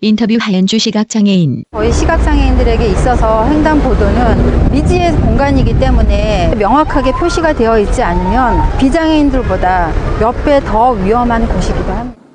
인터뷰 0.00 0.36
하연주 0.40 0.78
시각장애인 0.78 1.64
저희 1.72 1.92
시각장애인들에게 1.92 2.86
있어서 2.88 3.46
횡단보도는 3.48 4.72
미지의 4.72 5.12
공간이기 5.12 5.78
때문에 5.78 6.54
명확하게 6.56 7.12
표시가 7.12 7.52
되어 7.54 7.78
있지 7.78 8.02
않으면 8.02 8.78
비장애인들보다 8.78 9.92
몇 10.18 10.34
배 10.44 10.60
더 10.60 10.92
위험한 10.92 11.46
곳이기도 11.46 11.92
합니다. 11.92 12.25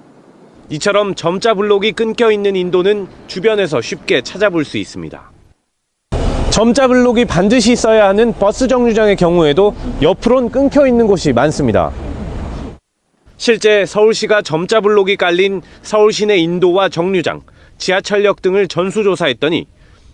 이처럼 0.71 1.15
점자 1.15 1.53
블록이 1.53 1.91
끊겨 1.91 2.31
있는 2.31 2.55
인도는 2.55 3.07
주변에서 3.27 3.81
쉽게 3.81 4.21
찾아볼 4.21 4.63
수 4.63 4.77
있습니다. 4.77 5.29
점자 6.49 6.87
블록이 6.87 7.25
반드시 7.25 7.73
있어야 7.73 8.07
하는 8.07 8.31
버스 8.31 8.69
정류장의 8.69 9.17
경우에도 9.17 9.75
옆으론 10.01 10.49
끊겨 10.49 10.87
있는 10.87 11.07
곳이 11.07 11.33
많습니다. 11.33 11.91
실제 13.35 13.85
서울시가 13.85 14.43
점자 14.43 14.79
블록이 14.79 15.17
깔린 15.17 15.61
서울시내 15.81 16.37
인도와 16.37 16.87
정류장, 16.87 17.41
지하철역 17.77 18.41
등을 18.41 18.69
전수조사했더니 18.69 19.67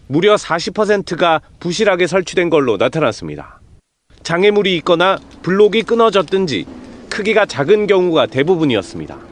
무려 0.08 0.36
40%가 0.36 1.42
부실하게 1.60 2.08
설치된 2.08 2.50
걸로 2.50 2.78
나타났습니다. 2.78 3.60
장애물이 4.24 4.76
있거나 4.78 5.20
블록이 5.44 5.84
끊어졌든지 5.84 6.66
크기가 7.10 7.46
작은 7.46 7.86
경우가 7.86 8.26
대부분이었습니다. 8.26 9.27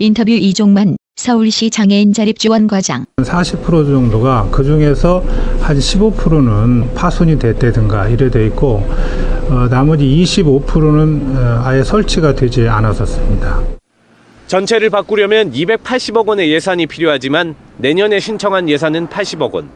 인터뷰 0.00 0.30
이종만 0.30 0.96
서울시 1.16 1.70
장애인 1.70 2.12
자립지원과장 2.12 3.06
40% 3.16 3.64
정도가 3.86 4.48
그 4.52 4.62
중에서 4.62 5.24
한 5.60 5.76
15%는 5.76 6.94
파손이 6.94 7.40
됐다든가 7.40 8.08
이래 8.08 8.30
돼 8.30 8.46
있고 8.46 8.86
어, 9.50 9.66
나머지 9.68 10.04
25%는 10.04 11.36
어, 11.36 11.62
아예 11.64 11.82
설치가 11.82 12.34
되지 12.34 12.68
않았었습니다. 12.68 13.60
전체를 14.46 14.90
바꾸려면 14.90 15.50
280억 15.52 16.26
원의 16.26 16.52
예산이 16.52 16.86
필요하지만 16.86 17.56
내년에 17.78 18.20
신청한 18.20 18.68
예산은 18.68 19.08
80억 19.08 19.52
원. 19.52 19.68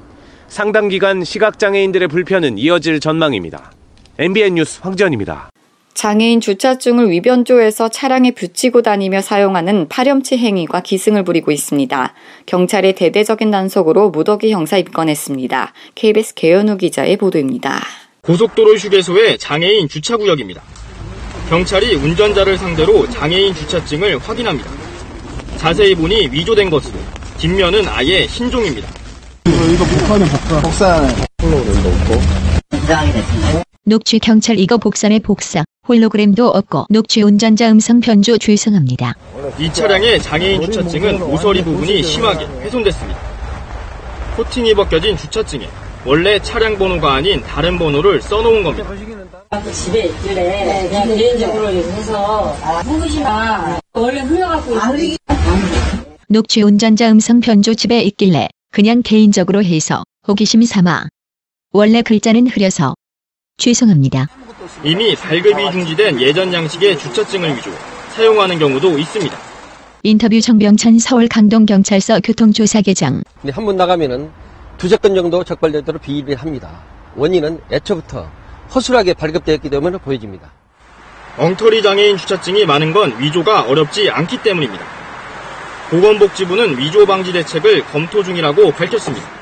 상당 0.46 0.88
기간 0.88 1.24
시각장애인들의 1.24 2.08
불편은 2.08 2.58
이어질 2.58 3.00
전망입니다. 3.00 3.72
MBN 4.18 4.54
뉴스 4.54 4.80
황지연입니다. 4.82 5.51
장애인 5.94 6.40
주차증을 6.40 7.10
위변조에서 7.10 7.88
차량에 7.88 8.32
붙이고 8.32 8.82
다니며 8.82 9.20
사용하는 9.20 9.88
파렴치 9.88 10.38
행위가 10.38 10.80
기승을 10.80 11.24
부리고 11.24 11.52
있습니다. 11.52 12.14
경찰의 12.46 12.94
대대적인 12.94 13.50
단속으로 13.50 14.10
무더기 14.10 14.50
형사 14.50 14.78
입건했습니다. 14.78 15.72
KBS 15.94 16.34
개연우 16.34 16.76
기자의 16.76 17.16
보도입니다. 17.16 17.80
고속도로 18.22 18.74
휴게소의 18.74 19.38
장애인 19.38 19.88
주차구역입니다. 19.88 20.62
경찰이 21.48 21.96
운전자를 21.96 22.56
상대로 22.56 23.08
장애인 23.10 23.54
주차증을 23.54 24.18
확인합니다. 24.18 24.70
자세히 25.56 25.94
보니 25.94 26.28
위조된 26.32 26.70
것으로 26.70 26.94
뒷면은 27.38 27.86
아예 27.88 28.24
흰종입니다. 28.26 28.88
녹취 33.84 34.18
경찰 34.20 34.58
이거 34.58 34.78
복사네 34.78 35.18
복사 35.18 35.64
홀로그램도 35.88 36.46
없고 36.48 36.86
녹취 36.90 37.22
운전자 37.22 37.68
음성 37.68 37.98
변조 37.98 38.38
죄송합니다. 38.38 39.14
이 39.58 39.72
차량의 39.72 40.22
장애인 40.22 40.62
주차증은 40.62 41.18
모서리 41.18 41.64
부분이 41.64 42.04
심하게 42.04 42.44
훼손됐습니다. 42.60 43.18
코팅이 44.36 44.74
벗겨진 44.74 45.16
주차증에 45.16 45.68
원래 46.04 46.38
차량 46.40 46.78
번호가 46.78 47.14
아닌 47.14 47.40
다른 47.42 47.76
번호를 47.78 48.22
써놓은 48.22 48.62
겁니다. 48.62 48.88
집에 49.72 50.06
있길래 50.06 50.88
그냥 50.88 51.08
개인적으로 51.16 51.68
해서 51.68 52.56
묵으시나 52.84 53.80
원래 53.92 54.20
흘러갖고 54.20 54.76
있어요. 54.76 55.16
녹취 56.28 56.62
운전자 56.62 57.10
음성 57.10 57.40
변조 57.40 57.74
집에 57.74 58.00
있길래 58.02 58.48
그냥 58.70 59.02
개인적으로 59.02 59.64
해서 59.64 60.04
호기심 60.28 60.62
삼아 60.62 61.08
원래 61.72 62.02
글자는 62.02 62.46
흐려서 62.46 62.94
죄송합니다. 63.58 64.28
이미 64.84 65.14
발급이 65.16 65.70
중지된 65.72 66.20
예전 66.20 66.52
양식의 66.52 66.98
주차증을 66.98 67.56
위조 67.56 67.70
사용하는 68.14 68.58
경우도 68.58 68.98
있습니다. 68.98 69.36
인터뷰 70.02 70.40
정병찬 70.40 70.98
서울 70.98 71.28
강동경찰서 71.28 72.20
교통조사계장 72.20 73.22
한 73.50 73.64
번 73.64 73.76
나가면은 73.76 74.30
두세 74.78 74.96
건 74.96 75.14
정도 75.14 75.44
적발되도록 75.44 76.02
비리를 76.02 76.34
합니다. 76.36 76.80
원인은 77.16 77.60
애초부터 77.70 78.28
허술하게 78.74 79.14
발급되었기 79.14 79.68
때문에 79.70 79.98
보여집니다. 79.98 80.50
엉터리 81.38 81.82
장애인 81.82 82.16
주차증이 82.16 82.64
많은 82.66 82.92
건 82.92 83.14
위조가 83.20 83.62
어렵지 83.62 84.10
않기 84.10 84.42
때문입니다. 84.42 84.84
보건복지부는 85.90 86.78
위조 86.78 87.06
방지 87.06 87.32
대책을 87.32 87.84
검토 87.86 88.22
중이라고 88.22 88.72
밝혔습니다. 88.72 89.41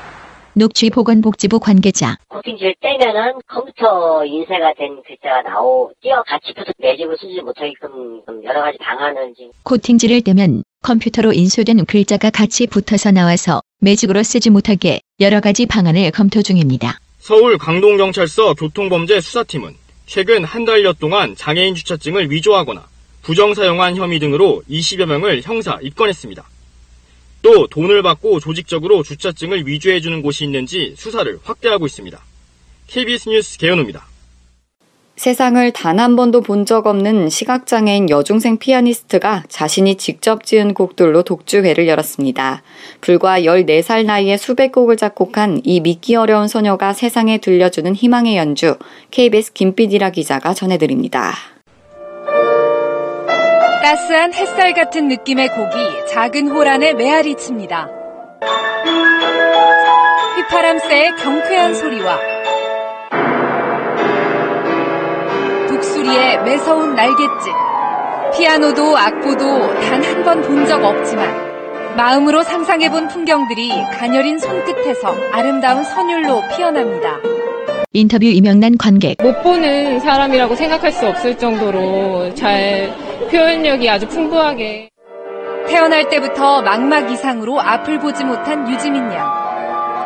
녹취 0.53 0.89
보건복지부 0.89 1.59
관계자 1.59 2.17
코팅지를 2.27 2.75
떼면은 2.81 3.39
컴퓨터 3.47 4.25
인쇄가 4.25 4.73
된 4.77 5.01
글자가 5.07 5.43
나오 5.43 5.91
띄어 6.01 6.23
같이 6.27 6.53
붙어 6.53 6.71
매집을 6.77 7.17
쓰지 7.17 7.41
못하게끔 7.41 8.21
좀 8.25 8.43
여러 8.43 8.61
가지 8.61 8.77
방안을 8.79 9.33
지금 9.37 9.51
코팅지를 9.63 10.21
떼면 10.21 10.63
컴퓨터로 10.83 11.33
인쇄된 11.33 11.85
글자가 11.85 12.29
같이 12.31 12.67
붙어서 12.67 13.11
나와서 13.11 13.61
매직으로 13.79 14.23
쓰지 14.23 14.49
못하게 14.49 14.99
여러 15.19 15.39
가지 15.39 15.65
방안을 15.65 16.11
검토 16.11 16.41
중입니다. 16.41 16.97
서울 17.19 17.57
강동경찰서 17.57 18.55
교통범죄 18.55 19.21
수사팀은 19.21 19.75
최근 20.05 20.43
한 20.43 20.65
달여 20.65 20.93
동안 20.93 21.35
장애인 21.35 21.75
주차증을 21.75 22.31
위조하거나 22.31 22.83
부정 23.21 23.53
사용한 23.53 23.95
혐의 23.95 24.19
등으로 24.19 24.63
20여 24.69 25.05
명을 25.05 25.41
형사 25.43 25.77
입건했습니다. 25.81 26.43
또 27.41 27.67
돈을 27.67 28.01
받고 28.03 28.39
조직적으로 28.39 29.03
주차증을 29.03 29.67
위조해주는 29.67 30.21
곳이 30.21 30.43
있는지 30.45 30.93
수사를 30.97 31.39
확대하고 31.43 31.85
있습니다. 31.85 32.19
KBS 32.87 33.29
뉴스 33.29 33.57
개연우입니다. 33.57 34.05
세상을 35.17 35.71
단 35.73 35.99
한 35.99 36.15
번도 36.15 36.41
본 36.41 36.65
적 36.65 36.87
없는 36.87 37.29
시각장애인 37.29 38.09
여중생 38.09 38.57
피아니스트가 38.57 39.43
자신이 39.49 39.95
직접 39.95 40.45
지은 40.45 40.73
곡들로 40.73 41.21
독주회를 41.23 41.87
열었습니다. 41.87 42.63
불과 43.01 43.41
14살 43.41 44.05
나이에 44.05 44.37
수백 44.37 44.71
곡을 44.71 44.97
작곡한 44.97 45.61
이 45.63 45.79
믿기 45.79 46.15
어려운 46.15 46.47
소녀가 46.47 46.93
세상에 46.93 47.37
들려주는 47.37 47.93
희망의 47.95 48.35
연주, 48.37 48.77
KBS 49.11 49.53
김PD라 49.53 50.09
기자가 50.11 50.53
전해드립니다. 50.55 51.35
따스한 53.81 54.33
햇살 54.33 54.73
같은 54.73 55.07
느낌의 55.07 55.49
곡이 55.49 56.07
작은 56.13 56.49
호란에 56.49 56.93
메아리 56.93 57.35
칩니다. 57.35 57.87
휘파람새의 60.37 61.15
경쾌한 61.17 61.73
소리와 61.73 62.19
독수리의 65.69 66.43
매서운 66.43 66.95
날갯짓, 66.95 67.53
피아노도 68.37 68.97
악보도 68.97 69.45
단 69.81 70.01
한 70.03 70.23
번 70.23 70.41
본 70.41 70.67
적 70.67 70.83
없지만 70.83 71.51
마음으로 71.97 72.43
상상해본 72.43 73.07
풍경들이 73.09 73.69
가녀린 73.97 74.37
손끝에서 74.39 75.13
아름다운 75.33 75.83
선율로 75.83 76.43
피어납니다. 76.55 77.17
인터뷰 77.93 78.25
이명란 78.25 78.77
관객 78.77 79.17
못 79.21 79.41
보는 79.43 79.99
사람이라고 79.99 80.55
생각할 80.55 80.91
수 80.93 81.07
없을 81.07 81.37
정도로 81.37 82.33
잘 82.35 82.89
표현력이 83.31 83.89
아주 83.89 84.07
풍부하게 84.09 84.89
태어날 85.67 86.09
때부터 86.09 86.61
망막 86.61 87.09
이상으로 87.11 87.61
앞을 87.61 87.99
보지 87.99 88.25
못한 88.25 88.69
유지민 88.69 89.03
양. 89.13 89.41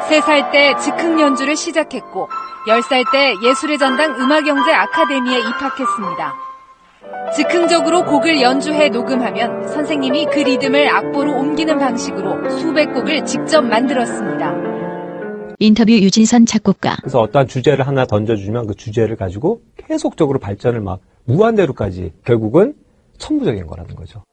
3살 0.08 0.52
때 0.52 0.76
즉흥 0.80 1.20
연주를 1.20 1.56
시작했고 1.56 2.28
10살 2.68 3.12
때 3.12 3.34
예술의 3.44 3.80
전당 3.80 4.12
음악영재 4.20 4.72
아카데미에 4.72 5.40
입학했습니다. 5.40 6.36
즉흥적으로 7.36 8.06
곡을 8.06 8.42
연주해 8.42 8.90
녹음하면 8.90 9.70
선생님이 9.70 10.28
그 10.32 10.40
리듬을 10.40 10.88
악보로 10.88 11.32
옮기는 11.32 11.80
방식으로 11.80 12.48
수백 12.52 12.94
곡을 12.94 13.26
직접 13.26 13.62
만들었습니다. 13.62 14.54
인터뷰 15.58 15.92
유진선 15.92 16.46
작곡가 16.46 16.98
그래서 17.02 17.22
어떠한 17.22 17.48
주제를 17.48 17.88
하나 17.88 18.06
던져주면 18.06 18.68
그 18.68 18.76
주제를 18.76 19.16
가지고 19.16 19.62
계속적으로 19.78 20.38
발전을 20.38 20.82
막 20.82 21.00
무한대로까지 21.24 22.12
결국은 22.24 22.76
천부적인 23.18 23.66
거라는 23.68 23.96
거죠. 23.96 24.24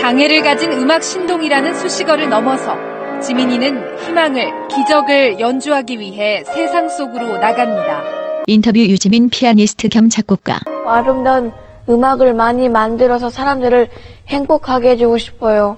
장애를 0.00 0.42
가진 0.42 0.72
음악 0.72 1.02
신동이라는 1.02 1.74
수식어를 1.74 2.28
넘어서 2.28 2.76
지민이는 3.20 3.98
희망을, 3.98 4.68
기적을 4.68 5.38
연주하기 5.38 5.98
위해 6.00 6.42
세상 6.44 6.88
속으로 6.88 7.38
나갑니다. 7.38 8.02
인터뷰 8.46 8.80
유지민 8.80 9.28
피아니스트 9.30 9.88
겸 9.88 10.08
작곡가 10.08 10.58
아름다운 10.84 11.52
음악을 11.88 12.34
많이 12.34 12.68
만들어서 12.68 13.30
사람들을 13.30 13.88
행복하게 14.28 14.90
해주고 14.90 15.18
싶어요. 15.18 15.76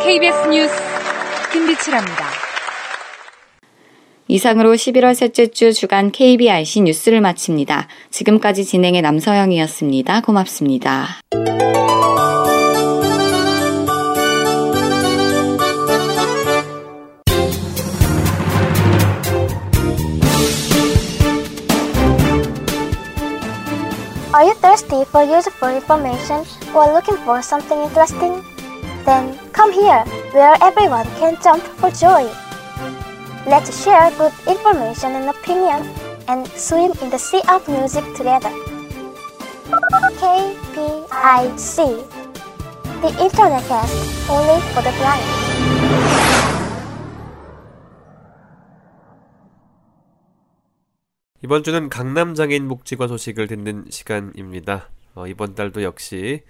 KBS 0.00 0.48
뉴스 0.48 0.74
김비치랍니다. 1.52 2.33
이상으로 4.34 4.74
11월 4.74 5.14
셋째 5.14 5.46
주 5.46 5.72
주간 5.72 6.10
KBRC 6.10 6.80
뉴스를 6.80 7.20
마칩니다. 7.20 7.86
지금까지 8.10 8.64
진행의 8.64 9.00
남서영이었습니다. 9.00 10.22
고맙습니다. 10.22 11.20
Are 24.34 24.42
you 24.42 24.54
thirsty 24.60 25.02
for 25.02 25.22
useful 25.24 25.72
information 25.72 26.42
or 26.74 26.90
looking 26.90 27.22
for 27.22 27.38
something 27.38 27.80
interesting? 27.86 28.42
Then 29.04 29.38
come 29.54 29.70
here, 29.70 30.02
where 30.34 30.58
everyone 30.60 31.06
can 31.20 31.38
jump 31.40 31.62
for 31.78 31.92
joy. 31.94 32.43
Let's 33.46 33.84
share 33.84 34.10
good 34.16 34.32
information 34.48 35.12
and 35.16 35.28
opinion 35.28 35.84
and 36.28 36.48
swim 36.56 36.92
in 37.02 37.10
the 37.10 37.18
sea 37.18 37.42
of 37.46 37.68
music 37.68 38.02
together. 38.16 38.48
KPIC 40.16 41.76
The 43.02 43.12
Internet 43.20 43.64
Cast 43.68 44.30
only 44.30 44.60
for 44.72 44.82
the 44.82 44.92
blind. 44.96 45.28
이번 51.42 51.62
주는 51.62 51.90
강남 51.90 52.34
장애인 52.34 52.66
복지관 52.66 53.08
소식을 53.08 53.46
듣는 53.48 53.84
시간입니다. 53.90 54.88
어, 55.14 55.26
이번 55.26 55.54
달도 55.54 55.82
역시 55.82 56.44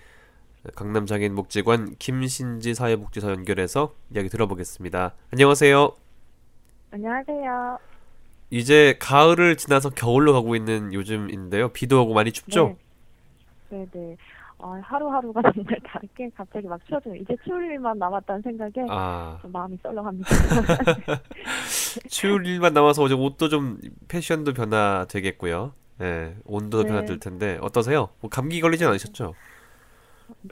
강남 0.76 1.06
장애인 1.06 1.34
복지관 1.34 1.96
김신지 1.98 2.72
사회복지사 2.76 3.30
연결해서 3.30 3.96
이야기 4.12 4.28
들어보겠습니다. 4.28 5.16
안녕하세요. 5.32 6.03
안녕하세요. 6.94 7.76
이제 8.50 8.96
가을을 9.00 9.56
지나서 9.56 9.90
겨울로 9.90 10.32
가고 10.32 10.54
있는 10.54 10.92
요즘인데요. 10.92 11.70
비도 11.70 12.02
오고 12.02 12.14
많이 12.14 12.30
춥죠? 12.30 12.76
네, 13.68 13.84
네. 13.90 14.16
아, 14.60 14.80
하루하루가 14.80 15.42
정말 15.52 15.80
다르게 15.84 16.30
갑자기 16.36 16.68
막 16.68 16.80
추워지고 16.86 17.16
이제 17.16 17.36
추울 17.44 17.64
일만 17.64 17.98
남았다는 17.98 18.42
생각에 18.42 18.86
아. 18.90 19.38
좀 19.42 19.50
마음이 19.50 19.76
썰렁합니다. 19.82 20.30
추울 22.08 22.46
일만 22.46 22.72
남아서 22.74 23.06
이제 23.06 23.14
옷도 23.14 23.48
좀 23.48 23.80
패션도 24.06 24.52
변화 24.52 25.04
되겠고요. 25.08 25.72
예, 26.00 26.36
온도도 26.44 26.84
네. 26.84 26.90
변화될 26.90 27.18
텐데 27.18 27.58
어떠세요? 27.60 28.10
뭐 28.20 28.30
감기 28.30 28.60
걸리진 28.60 28.86
않으셨죠? 28.86 29.34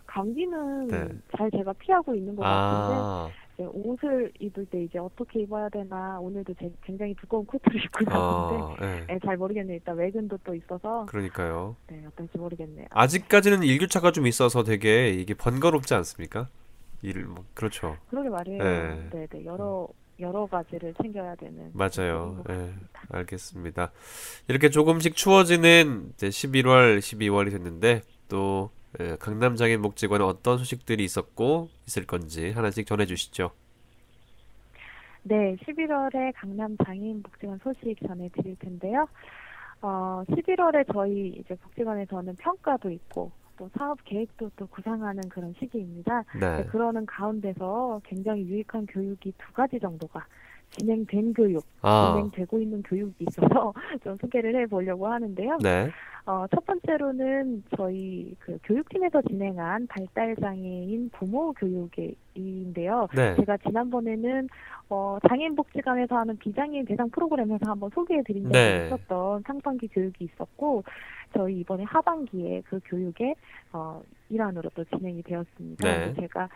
감기는 0.07 0.89
네. 0.89 1.09
잘 1.37 1.51
제가 1.53 1.73
피하고 1.75 2.17
있는 2.17 2.35
것 2.35 2.43
같은데 2.43 2.95
아, 2.97 3.31
이제 3.63 3.71
옷을 3.73 4.33
입을 4.41 4.67
때 4.67 4.83
이제 4.83 4.99
어떻게 4.99 5.41
입어야 5.43 5.69
되나 5.69 6.19
오늘도 6.21 6.55
제- 6.59 6.73
굉장히 6.85 7.15
두꺼운 7.15 7.45
코트를 7.47 7.81
입고 7.85 8.05
나왔는데 8.05 8.85
아, 8.85 8.97
예. 9.01 9.07
네, 9.07 9.19
잘 9.25 9.37
모르겠네요. 9.37 9.77
일단 9.77 9.97
외근도 9.97 10.39
또 10.45 10.55
있어서 10.55 11.07
그러니까요. 11.07 11.77
네, 11.89 12.05
어떨지 12.07 12.39
모르겠네요. 12.39 12.87
아직까지는 12.91 13.63
일교차가 13.63 14.11
좀 14.13 14.27
있어서 14.27 14.63
되게 14.65 15.11
이게 15.11 15.35
번거롭지 15.35 15.95
않습니까? 15.95 16.49
일, 17.03 17.25
뭐, 17.25 17.45
그렇죠. 17.55 17.97
그러게 18.11 18.29
말이에요. 18.29 18.63
네. 18.63 19.09
네, 19.13 19.27
네. 19.27 19.45
여러 19.45 19.89
여러 20.21 20.47
가지를 20.47 20.95
챙겨야 21.03 21.35
되는 21.35 21.71
맞아요. 21.73 22.45
예, 22.51 22.73
알겠습니다. 23.11 23.91
이렇게 24.47 24.69
조금씩 24.71 25.17
추워지는 25.17 26.11
이제 26.15 26.29
11월, 26.29 26.99
12월이 26.99 27.51
됐는데 27.51 28.03
또 28.29 28.71
예, 28.77 28.82
강남장애인 29.19 29.83
복지관에 29.83 30.23
어떤 30.25 30.59
소식들이 30.59 31.05
있었고 31.05 31.69
있을 31.87 32.07
건지 32.07 32.51
하나씩 32.51 32.87
전해주시죠. 32.87 33.51
네, 35.25 35.57
11월에 35.57 36.33
강남 36.35 36.77
장애인 36.85 37.23
복지관 37.23 37.59
소식 37.63 37.97
전해드릴 38.07 38.57
텐데요. 38.59 39.07
어, 39.81 40.25
11월에 40.29 40.93
저희 40.93 41.29
이제 41.39 41.55
복지관에서는 41.55 42.37
평가도 42.37 42.91
있고 42.91 43.31
또 43.57 43.71
사업 43.77 44.03
계획도 44.05 44.51
또 44.57 44.67
구상하는 44.67 45.23
그런 45.29 45.55
시기입니다. 45.59 46.25
네. 46.41 46.65
그러는 46.67 47.07
가운데서 47.07 48.01
굉장히 48.05 48.43
유익한 48.43 48.87
교육이 48.87 49.33
두 49.39 49.53
가지 49.53 49.79
정도가 49.79 50.25
진행된 50.73 51.35
교육, 51.35 51.65
아. 51.83 52.13
진행되고 52.15 52.61
있는 52.61 52.83
교육이 52.83 53.27
있어서 53.29 53.73
좀 54.03 54.17
소개를 54.19 54.55
해보려고 54.63 55.07
하는데요. 55.07 55.59
네. 55.63 55.91
어, 56.25 56.47
첫 56.55 56.65
번째로는 56.65 57.65
저희 57.77 58.35
그 58.39 58.57
교육팀에서 58.63 59.23
진행한 59.23 59.87
발달 59.89 60.37
장애인 60.37 61.11
부모 61.11 61.53
교육인데요. 61.53 63.09
네. 63.15 63.35
제가 63.37 63.57
지난번에는 63.59 64.49
어, 64.89 65.19
장애인 65.29 65.57
복지관에서 65.57 66.17
하는 66.17 66.37
비장애인 66.39 66.85
대상 66.85 67.11
프로그램에서 67.11 67.69
한번 67.69 67.91
소개해드린 67.91 68.45
적이 68.45 68.53
네. 68.53 68.87
있었던 68.87 69.43
상반기 69.47 69.89
교육이 69.89 70.25
있었고 70.25 70.85
저희 71.35 71.61
이번에 71.61 71.83
하반기에 71.85 72.63
그 72.67 72.79
교육의 72.85 73.35
어, 73.73 74.01
일환으로 74.29 74.71
또 74.75 74.85
진행이 74.85 75.23
되었습니다. 75.23 75.85
네. 75.85 76.15
제가 76.15 76.49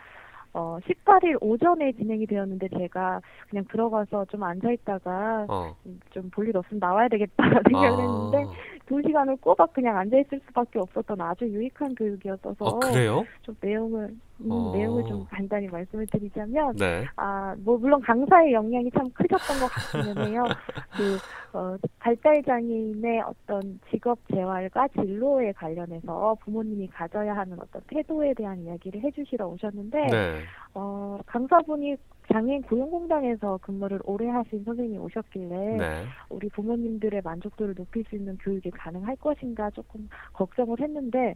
어, 0.57 0.79
18일 0.87 1.37
오전에 1.39 1.91
진행이 1.91 2.25
되었는데 2.25 2.69
제가 2.69 3.21
그냥 3.47 3.63
들어가서 3.69 4.25
좀 4.25 4.41
앉아 4.41 4.71
있다가 4.71 5.45
어. 5.47 5.75
좀볼 6.09 6.47
일 6.47 6.57
없으면 6.57 6.79
나와야 6.79 7.07
되겠다 7.09 7.43
생각을 7.69 7.99
아. 7.99 8.31
했는데 8.31 8.57
두 8.87 9.01
시간을 9.05 9.35
꼬박 9.37 9.73
그냥 9.73 9.97
앉아 9.97 10.17
있을 10.17 10.39
수밖에 10.47 10.79
없었던 10.79 11.19
아주 11.19 11.45
유익한 11.45 11.93
교육이었어서 11.93 12.65
어, 12.65 12.79
그래요? 12.79 13.25
좀 13.41 13.55
내용을 13.59 14.15
음, 14.39 14.51
어. 14.51 14.71
내용을 14.73 15.03
좀 15.05 15.25
간단히 15.25 15.67
말씀을 15.67 16.07
드리자면 16.07 16.75
네. 16.77 17.05
아, 17.17 17.53
뭐 17.59 17.77
물론 17.77 18.01
강사의 18.01 18.53
역량이 18.53 18.89
참 18.91 19.09
크셨던 19.11 19.59
것 19.59 19.67
같기는 19.67 20.27
해요. 20.27 20.45
그 20.97 21.17
어, 21.57 21.75
발달 21.99 22.41
장애인의 22.43 23.21
어떤 23.21 23.79
직업 23.91 24.19
재활과 24.33 24.87
진로에 24.89 25.51
관련해서 25.51 26.37
부모님이 26.41 26.87
가져야 26.87 27.35
하는 27.35 27.57
어떤 27.59 27.81
태도에 27.87 28.33
대한 28.35 28.59
이야기를 28.59 29.01
해주시러 29.03 29.47
오셨는데 29.47 30.05
네. 30.07 30.41
어, 30.73 31.17
강사분이 31.25 31.97
장애인 32.31 32.61
고용공단에서 32.63 33.57
근무를 33.61 33.99
오래 34.03 34.27
하신 34.27 34.63
선생님이 34.63 34.97
오셨길래 34.97 35.77
네. 35.77 36.05
우리 36.29 36.49
부모님들의 36.49 37.21
만족도를 37.23 37.75
높일 37.75 38.03
수 38.09 38.15
있는 38.15 38.37
교육이 38.37 38.69
가능할 38.71 39.15
것인가 39.17 39.69
조금 39.71 40.09
걱정을 40.33 40.79
했는데 40.81 41.35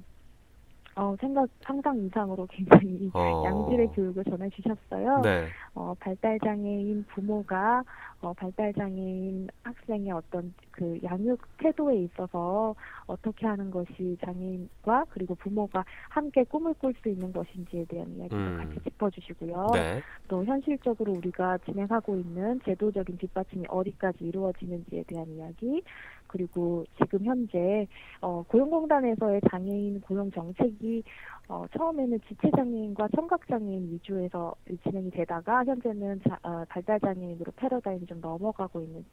어, 0.96 1.16
생각 1.20 1.50
상상 1.62 1.98
이상으로 1.98 2.48
굉장히 2.52 3.10
어. 3.14 3.44
양질의 3.46 3.92
교육을 3.94 4.24
전해주셨어요. 4.26 5.22
네. 5.24 5.46
어, 5.74 5.94
발달장애인 6.00 7.06
부모가 7.10 7.84
어, 8.22 8.34
발달장애인 8.34 9.48
학생의 9.64 10.12
어떤 10.12 10.54
그 10.72 11.00
양육 11.04 11.40
태도에 11.58 11.98
있어서 12.04 12.76
어떻게 13.08 13.48
하는 13.48 13.72
것이 13.72 14.18
장애인과 14.24 15.06
그리고 15.10 15.36
부모가 15.36 15.84
함께 16.10 16.44
꿈을 16.44 16.74
꿀 16.76 16.94
수 17.02 17.10
있는 17.10 17.32
것인지에 17.32 17.86
대한 17.86 18.08
이야기도 18.16 18.36
음. 18.36 18.58
같이 18.58 18.84
짚어주시고요. 18.84 19.68
네. 19.74 20.02
또 20.28 20.44
현실적으로 20.46 21.14
우리가 21.14 21.58
진행하고 21.60 22.18
있는 22.18 22.60
제도적인 22.66 23.18
뒷받침이 23.18 23.66
어디까지 23.68 24.26
이루어지는지에 24.26 25.04
대한 25.08 25.28
이야기 25.30 25.82
그리고 26.32 26.86
지금 26.98 27.26
현재 27.26 27.86
어, 28.22 28.42
고용공단에서의 28.48 29.42
장애인 29.50 30.00
고용 30.02 30.32
정책이 30.32 31.04
어, 31.50 31.66
처음에는 31.78 32.20
지체장애인과 32.28 33.10
청각장애인 33.14 33.92
위주에서 33.92 34.56
진행이 34.84 35.12
되다가 35.12 35.66
현재는 35.66 36.22
자, 36.28 36.40
어, 36.44 36.64
발달장애인으로 36.70 37.52
패러다임이 37.58 38.06
좀 38.06 38.22
넘어가고 38.22 38.82
있는 38.82 39.04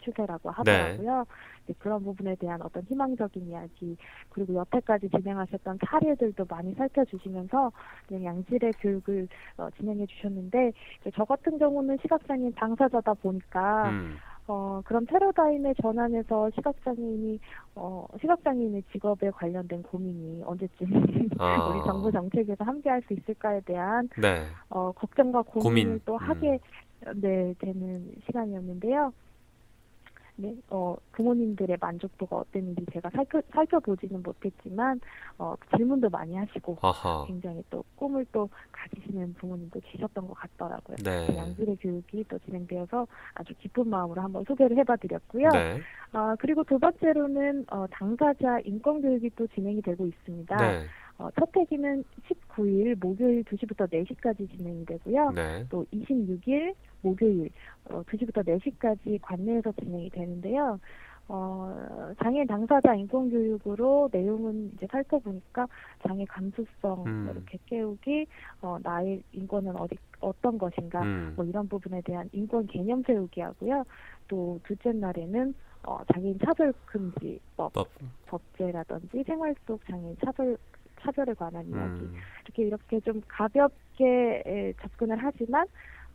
추세라고 0.00 0.50
하더라고요. 0.50 1.24
네, 1.66 1.74
그런 1.78 2.04
부분에 2.04 2.36
대한 2.36 2.60
어떤 2.62 2.82
희망적인 2.84 3.48
이야기 3.48 3.96
그리고 4.28 4.54
여태까지 4.54 5.08
진행하셨던 5.08 5.78
사례들도 5.84 6.44
많이 6.48 6.74
살펴주시면서 6.74 7.72
그냥 8.06 8.24
양질의 8.24 8.74
교육을 8.78 9.26
어, 9.56 9.68
진행해 9.78 10.06
주셨는데 10.06 10.72
저 11.14 11.24
같은 11.24 11.58
경우는 11.58 11.96
시각장애인 12.02 12.52
당사자다 12.54 13.14
보니까 13.14 13.90
음. 13.90 14.16
어, 14.48 14.80
그런 14.84 15.04
패러다임의 15.06 15.74
전환에서 15.82 16.50
시각장애인이, 16.54 17.40
어, 17.74 18.06
시각장애인의 18.20 18.84
직업에 18.92 19.30
관련된 19.30 19.82
고민이 19.82 20.42
언제쯤 20.44 20.86
아. 21.40 21.68
우리 21.68 21.82
정부 21.84 22.12
정책에서 22.12 22.62
함께 22.64 22.88
할 22.90 23.02
수 23.06 23.12
있을까에 23.14 23.60
대한, 23.62 24.08
네. 24.16 24.46
어, 24.68 24.92
걱정과 24.92 25.42
고민을 25.42 25.84
고민. 25.84 26.00
또 26.04 26.14
음. 26.14 26.18
하게, 26.18 26.58
네, 27.16 27.54
되는 27.58 28.12
시간이었는데요. 28.26 29.12
네, 30.38 30.54
어, 30.68 30.94
부모님들의 31.12 31.78
만족도가 31.80 32.36
어땠는지 32.36 32.84
제가 32.92 33.08
살펴, 33.10 33.40
살펴보지는 33.52 34.22
못했지만, 34.22 35.00
어, 35.38 35.54
질문도 35.74 36.10
많이 36.10 36.36
하시고, 36.36 36.76
아하. 36.82 37.24
굉장히 37.26 37.62
또 37.70 37.82
꿈을 37.96 38.26
또 38.32 38.48
가지시는 38.70 39.34
부모님도 39.34 39.80
계셨던 39.80 40.28
것 40.28 40.34
같더라고요. 40.34 40.96
네. 41.02 41.26
그 41.26 41.34
양질의 41.34 41.76
교육이 41.80 42.24
또 42.28 42.38
진행되어서 42.40 43.06
아주 43.34 43.54
기쁜 43.58 43.88
마음으로 43.88 44.20
한번 44.20 44.44
소개를 44.44 44.76
해봐드렸고요. 44.78 45.48
네. 45.48 45.80
아, 46.12 46.36
그리고 46.38 46.62
두 46.64 46.78
번째로는 46.78 47.64
어, 47.70 47.86
당사자 47.90 48.60
인권 48.60 49.00
교육이 49.00 49.30
또 49.36 49.46
진행이 49.48 49.80
되고 49.80 50.06
있습니다. 50.06 50.56
네. 50.56 50.86
어, 51.18 51.28
첫 51.38 51.48
회기는 51.56 52.04
19일 52.28 52.98
목요일 53.00 53.42
2시부터 53.44 53.90
4시까지 53.90 54.50
진행이 54.56 54.84
되고요. 54.84 55.30
네. 55.30 55.66
또 55.70 55.84
26일 55.92 56.74
목요일 57.00 57.50
어, 57.88 58.02
2시부터 58.02 58.46
4시까지 58.46 59.18
관내에서 59.22 59.72
진행이 59.72 60.10
되는데요. 60.10 60.78
어, 61.28 62.12
장애 62.22 62.44
당사자 62.44 62.94
인권 62.94 63.28
교육으로 63.30 64.08
내용은 64.12 64.70
이제 64.74 64.86
살펴보니까 64.90 65.66
장애 66.06 66.24
감수성 66.26 67.04
음. 67.06 67.28
이렇게 67.32 67.58
깨우기, 67.66 68.26
어, 68.62 68.76
나의 68.80 69.22
인권은 69.32 69.74
어디 69.76 69.96
어떤 70.20 70.56
것인가, 70.56 71.02
음. 71.02 71.32
뭐 71.34 71.44
이런 71.44 71.68
부분에 71.68 72.00
대한 72.02 72.28
인권 72.32 72.66
개념 72.68 73.02
세우기 73.02 73.40
하고요. 73.40 73.84
또 74.28 74.60
둘째 74.64 74.92
날에는 74.92 75.52
어, 75.84 75.98
장애인 76.12 76.38
차별 76.44 76.72
금지법, 76.84 77.72
법. 77.72 77.88
법제라든지 78.26 79.24
생활 79.24 79.54
속 79.66 79.84
장애인 79.86 80.16
차별 80.24 80.56
차별에 81.06 81.34
관한 81.34 81.64
이야기 81.66 82.00
음. 82.02 82.14
이렇게 82.44 82.62
이렇게 82.64 83.00
좀 83.00 83.20
가볍게 83.28 84.42
에, 84.44 84.72
접근을 84.82 85.16
하지만 85.18 85.66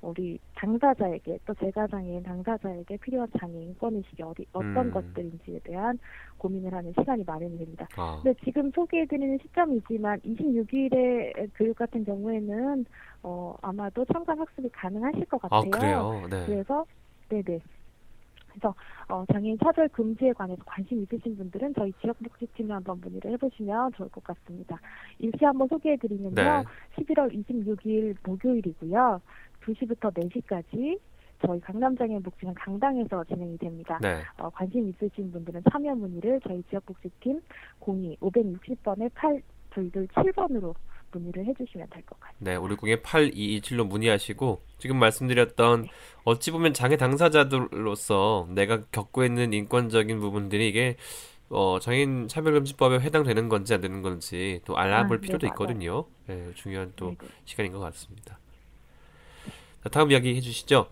우리 0.02 0.40
당사자에게 0.56 1.38
또 1.46 1.54
제가 1.54 1.86
장애인 1.88 2.24
당사자에게 2.24 2.98
필요한 2.98 3.28
장애 3.40 3.62
인 3.62 3.76
권 3.76 3.96
의식이 3.96 4.24
어디 4.24 4.44
어떤 4.52 4.78
음. 4.88 4.92
것들인지에 4.92 5.60
대한 5.64 5.98
고민을 6.38 6.74
하는 6.74 6.92
시간이 7.00 7.24
마련이 7.24 7.56
됩니다. 7.60 7.88
아. 7.98 8.20
근데 8.24 8.38
지금 8.44 8.72
소개해드리는 8.72 9.38
시점이지만 9.44 10.20
26일의 10.22 11.50
교육 11.56 11.76
같은 11.78 12.04
경우에는 12.04 12.86
어, 13.24 13.56
아마도 13.62 14.04
참관 14.06 14.40
학습이 14.40 14.70
가능하실 14.70 15.26
것 15.26 15.40
아, 15.46 15.62
같아요. 15.62 15.70
그래요? 15.72 16.22
네. 16.32 16.46
그래서 16.48 16.86
네네. 17.30 17.60
그래서 18.52 18.76
어, 19.08 19.24
장애인 19.32 19.58
차별 19.64 19.88
금지에 19.90 20.34
관해서 20.34 20.62
관심 20.66 21.02
있으신 21.02 21.38
분들은 21.38 21.74
저희 21.76 21.94
지역 22.02 22.18
복지팀에 22.20 22.74
한번 22.74 23.00
문의를 23.02 23.32
해보시면 23.32 23.94
좋을 23.94 24.10
것 24.10 24.24
같습니다. 24.24 24.80
일시 25.20 25.44
한번 25.44 25.68
소개해드리면요. 25.68 26.36
네. 26.36 26.64
11월 26.98 27.34
26일 27.34 28.16
목요일이고요. 28.24 29.22
2시부터 29.62 30.14
4시까지 30.14 31.00
저희 31.46 31.60
강남장애인복지관 31.62 32.54
강당에서 32.54 33.24
진행이 33.24 33.58
됩니다. 33.58 33.98
네. 34.02 34.22
어, 34.38 34.50
관심 34.50 34.88
있으신 34.90 35.32
분들은 35.32 35.64
참여 35.72 35.96
문의를 35.96 36.40
저희 36.48 36.62
지역복지팀 36.70 37.42
02 37.80 38.18
560번에 38.22 39.10
8227번으로 39.72 40.76
문의를 41.12 41.46
해주시면 41.48 41.88
될 41.90 42.04
것 42.06 42.20
같아요. 42.20 42.38
네, 42.40 42.56
560에 42.58 43.02
8227로 43.04 43.84
문의하시고 43.84 44.64
지금 44.80 44.98
말씀드렸던 44.98 45.90
어찌 46.24 46.50
보면 46.52 46.74
장애 46.74 46.98
당사자들로서 46.98 48.48
내가 48.52 48.84
겪고 48.92 49.24
있는 49.26 49.54
인권적인 49.54 50.20
부분들이 50.20 50.68
이게 50.70 50.98
어, 51.50 51.80
장애인 51.80 52.28
차별금지법에 52.30 53.00
해당되는 53.02 53.50
건지 53.50 53.74
안 53.76 53.82
되는 53.82 54.02
건지 54.02 54.62
또 54.66 54.78
알아볼 54.78 55.18
아, 55.18 55.22
네, 55.22 55.28
필요도 55.28 55.46
맞아요. 55.46 55.50
있거든요. 55.50 56.08
네, 56.28 56.52
중요한 56.56 56.94
또 56.96 57.16
네, 57.20 57.32
시간인 57.46 57.72
것 57.74 57.80
같습니다. 57.80 58.40
자, 59.84 59.90
다음 59.90 60.12
이야기 60.12 60.36
해주시죠. 60.36 60.90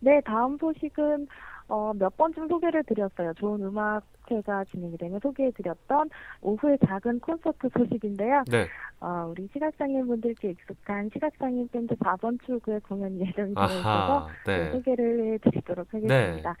네, 0.00 0.20
다음 0.24 0.56
소식은 0.58 1.26
어, 1.68 1.92
몇 1.94 2.16
번쯤 2.16 2.48
소개를 2.48 2.82
드렸어요. 2.84 3.32
좋은 3.34 3.62
음악회가 3.62 4.64
진행이 4.64 4.96
되면 4.96 5.20
소개해드렸던 5.20 6.08
오후의 6.40 6.78
작은 6.86 7.20
콘서트 7.20 7.68
소식인데요. 7.76 8.42
네. 8.50 8.66
어, 9.00 9.28
우리 9.30 9.48
시각장애인분들께 9.52 10.50
익숙한 10.50 11.10
시각장애인 11.12 11.68
밴드 11.68 11.94
4번 11.96 12.42
출구의 12.44 12.80
공연이 12.80 13.20
예정이 13.20 13.54
되어 13.54 13.64
있어서 13.66 14.28
네. 14.46 14.64
네, 14.64 14.72
소개를 14.72 15.34
해드리도록 15.34 15.92
하겠습니다. 15.92 16.56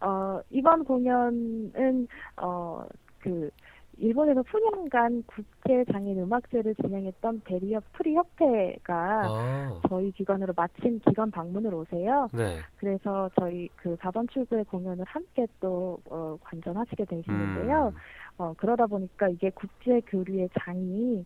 어, 0.00 0.40
이번 0.50 0.84
공연은 0.84 2.06
어, 2.36 2.84
그 3.20 3.50
일본에서 3.98 4.42
수년간 4.50 5.24
국제 5.26 5.84
장애인 5.92 6.20
음악제를 6.20 6.74
진행했던 6.76 7.42
베리어 7.44 7.80
프리 7.92 8.14
협회가 8.14 9.22
아, 9.24 9.80
저희 9.88 10.10
기관으로 10.12 10.52
마침 10.56 10.98
기관 11.00 11.30
방문을 11.30 11.74
오세요. 11.74 12.28
네. 12.32 12.58
그래서 12.76 13.30
저희 13.38 13.68
그 13.76 13.96
4번 13.96 14.30
출구의 14.30 14.64
공연을 14.64 15.04
함께 15.06 15.46
또 15.60 15.98
어, 16.10 16.36
관전하시게 16.42 17.04
되시는데요. 17.04 17.92
음. 17.94 17.98
어, 18.38 18.54
그러다 18.56 18.86
보니까 18.86 19.28
이게 19.28 19.50
국제 19.50 20.00
교류의 20.06 20.50
장이 20.60 21.20
에, 21.20 21.24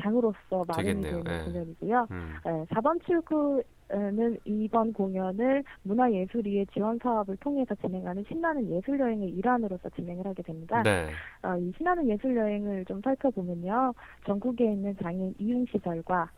장으로서 0.00 0.64
마련이. 0.68 1.02
되는 1.02 1.24
예. 1.26 1.44
공연이고요. 1.44 2.06
음. 2.10 2.34
에, 2.46 2.64
4번 2.74 3.04
출구는 3.04 4.38
이번 4.44 4.92
공연을 4.92 5.64
문화예술위의 5.82 6.66
지원 6.72 6.98
사업을 7.02 7.36
통해서 7.38 7.74
진행하는 7.76 8.24
신나는 8.28 8.70
예술 8.70 9.00
여행의 9.00 9.28
일환으로서 9.30 9.88
진행을 9.90 10.26
하게 10.26 10.42
됩니다. 10.42 10.82
네. 10.82 11.08
어, 11.42 11.56
이 11.56 11.72
신나는 11.76 12.08
예술 12.08 12.36
여행을 12.36 12.84
좀 12.84 13.00
살펴보면요. 13.02 13.94
전국에 14.26 14.64
있는 14.72 14.96
장애인 15.02 15.34
이용 15.38 15.64
시설과 15.66 16.30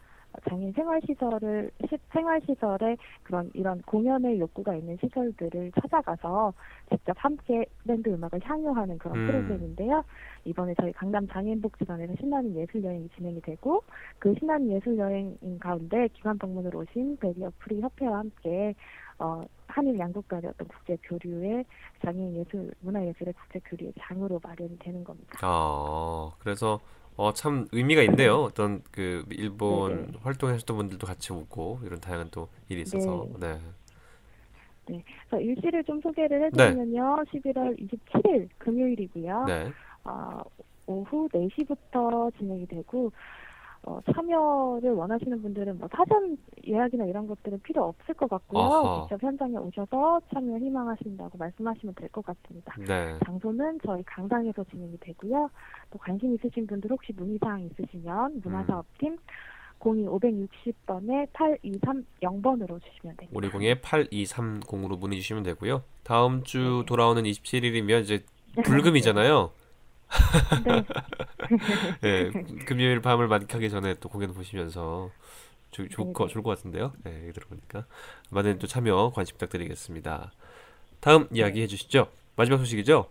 장애인 0.48 0.72
생활시설을, 0.72 1.70
시- 1.88 1.98
생활시설에 2.12 2.96
그런 3.22 3.50
이런 3.54 3.80
공연의 3.82 4.40
욕구가 4.40 4.74
있는 4.76 4.96
시설들을 5.00 5.72
찾아가서 5.80 6.52
직접 6.90 7.14
함께 7.18 7.64
밴드 7.86 8.08
음악을 8.08 8.40
향유하는 8.42 8.98
그런 8.98 9.18
음. 9.18 9.26
프로그램인데요. 9.26 10.02
이번에 10.44 10.74
저희 10.80 10.92
강남 10.92 11.26
장애인복지관에서 11.28 12.14
신나는 12.18 12.54
예술 12.56 12.82
여행이 12.82 13.08
진행이 13.16 13.40
되고 13.42 13.82
그 14.18 14.34
신나는 14.38 14.70
예술 14.70 14.98
여행 14.98 15.36
가운데 15.60 16.08
기관 16.08 16.38
방문으로 16.38 16.80
오신 16.80 17.16
베리어 17.18 17.52
프리 17.58 17.80
협회와 17.80 18.18
함께 18.18 18.74
어, 19.18 19.44
한일 19.68 19.98
양국 19.98 20.26
간의 20.28 20.50
어떤 20.50 20.66
국제 20.68 20.96
교류의 21.04 21.64
장애인 22.04 22.34
예술, 22.36 22.72
문화 22.80 23.04
예술의 23.06 23.32
국제 23.34 23.60
교류의 23.64 23.92
장으로 24.00 24.40
마련이 24.42 24.78
되는 24.78 25.04
겁니다. 25.04 25.38
아, 25.42 26.30
그래서 26.40 26.80
어, 27.16 27.32
참 27.32 27.68
의미가 27.72 28.02
있네요. 28.02 28.36
어떤 28.42 28.82
그 28.90 29.24
일본 29.30 30.06
네네. 30.06 30.18
활동하셨던 30.22 30.76
분들도 30.76 31.06
같이 31.06 31.32
오고 31.32 31.80
이런 31.84 32.00
다양한 32.00 32.28
또 32.30 32.48
일이 32.68 32.82
있어서 32.82 33.26
네. 33.38 33.60
네. 34.86 35.02
그래서 35.28 35.42
일시를 35.42 35.84
좀 35.84 36.00
소개를 36.00 36.44
네. 36.52 36.76
해드리면요. 36.76 37.24
11월 37.32 37.76
27일 37.78 38.48
금요일이고요. 38.58 39.44
네. 39.46 39.72
어, 40.04 40.42
오후 40.86 41.28
4시부터 41.32 42.30
진행이 42.38 42.66
되고 42.66 43.12
어, 43.84 43.98
참여를 44.14 44.92
원하시는 44.92 45.42
분들은 45.42 45.78
뭐 45.78 45.88
사전 45.96 46.36
예약이나 46.66 47.04
이런 47.06 47.26
것들은 47.26 47.60
필요 47.62 47.84
없을 47.86 48.14
것 48.14 48.30
같고요. 48.30 48.62
아하. 48.62 49.06
직접 49.08 49.22
현장에 49.26 49.56
오셔서 49.56 50.20
참여 50.32 50.56
희망하신다고 50.58 51.36
말씀하시면 51.36 51.94
될 51.96 52.08
것 52.10 52.24
같습니다. 52.26 52.74
네. 52.78 53.18
장소는 53.24 53.80
저희 53.84 54.02
강당에서 54.04 54.62
진행이 54.70 54.98
되고요. 55.00 55.50
또 55.90 55.98
관심 55.98 56.34
있으신 56.34 56.66
분들 56.66 56.90
혹시 56.90 57.12
문의사항 57.16 57.62
있으시면 57.62 58.40
문화사업팀 58.44 59.16
02-560번에 59.80 61.26
8230번으로 61.32 62.80
주시면 62.82 63.16
됩니다. 63.16 63.30
520에 63.32 63.80
8230으로 63.80 64.98
문의 64.98 65.18
주시면 65.18 65.42
되고요. 65.42 65.82
다음 66.04 66.42
주 66.44 66.84
돌아오는 66.86 67.22
27일이면 67.24 68.02
이제 68.02 68.20
불금이잖아요. 68.64 69.50
네. 70.64 70.84
네, 72.00 72.30
금요일 72.66 73.00
밤을 73.00 73.28
만끽하기 73.28 73.70
전에 73.70 73.94
또 74.00 74.08
공연 74.08 74.32
보시면서 74.34 75.10
좋, 75.70 75.88
좋을, 75.88 76.12
거, 76.12 76.24
네네. 76.24 76.32
좋을 76.32 76.42
것 76.42 76.56
같은데요. 76.56 76.92
네, 77.04 77.32
들어보니까. 77.32 77.86
많은 78.30 78.58
또 78.58 78.66
참여 78.66 79.12
관심 79.14 79.34
부탁드리겠습니다. 79.34 80.32
다음 81.00 81.26
이야기 81.32 81.62
해주시죠. 81.62 82.08
마지막 82.36 82.58
소식이죠? 82.58 83.06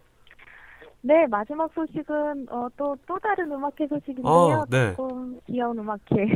네, 1.01 1.25
마지막 1.27 1.71
소식은 1.73 2.47
어, 2.49 2.69
또, 2.77 2.95
또 3.07 3.17
다른 3.19 3.51
음악회 3.51 3.87
소식인데요. 3.87 4.29
어, 4.29 4.65
네. 4.69 4.93
조금 4.95 5.39
귀여운 5.47 5.79
음악회 5.79 6.15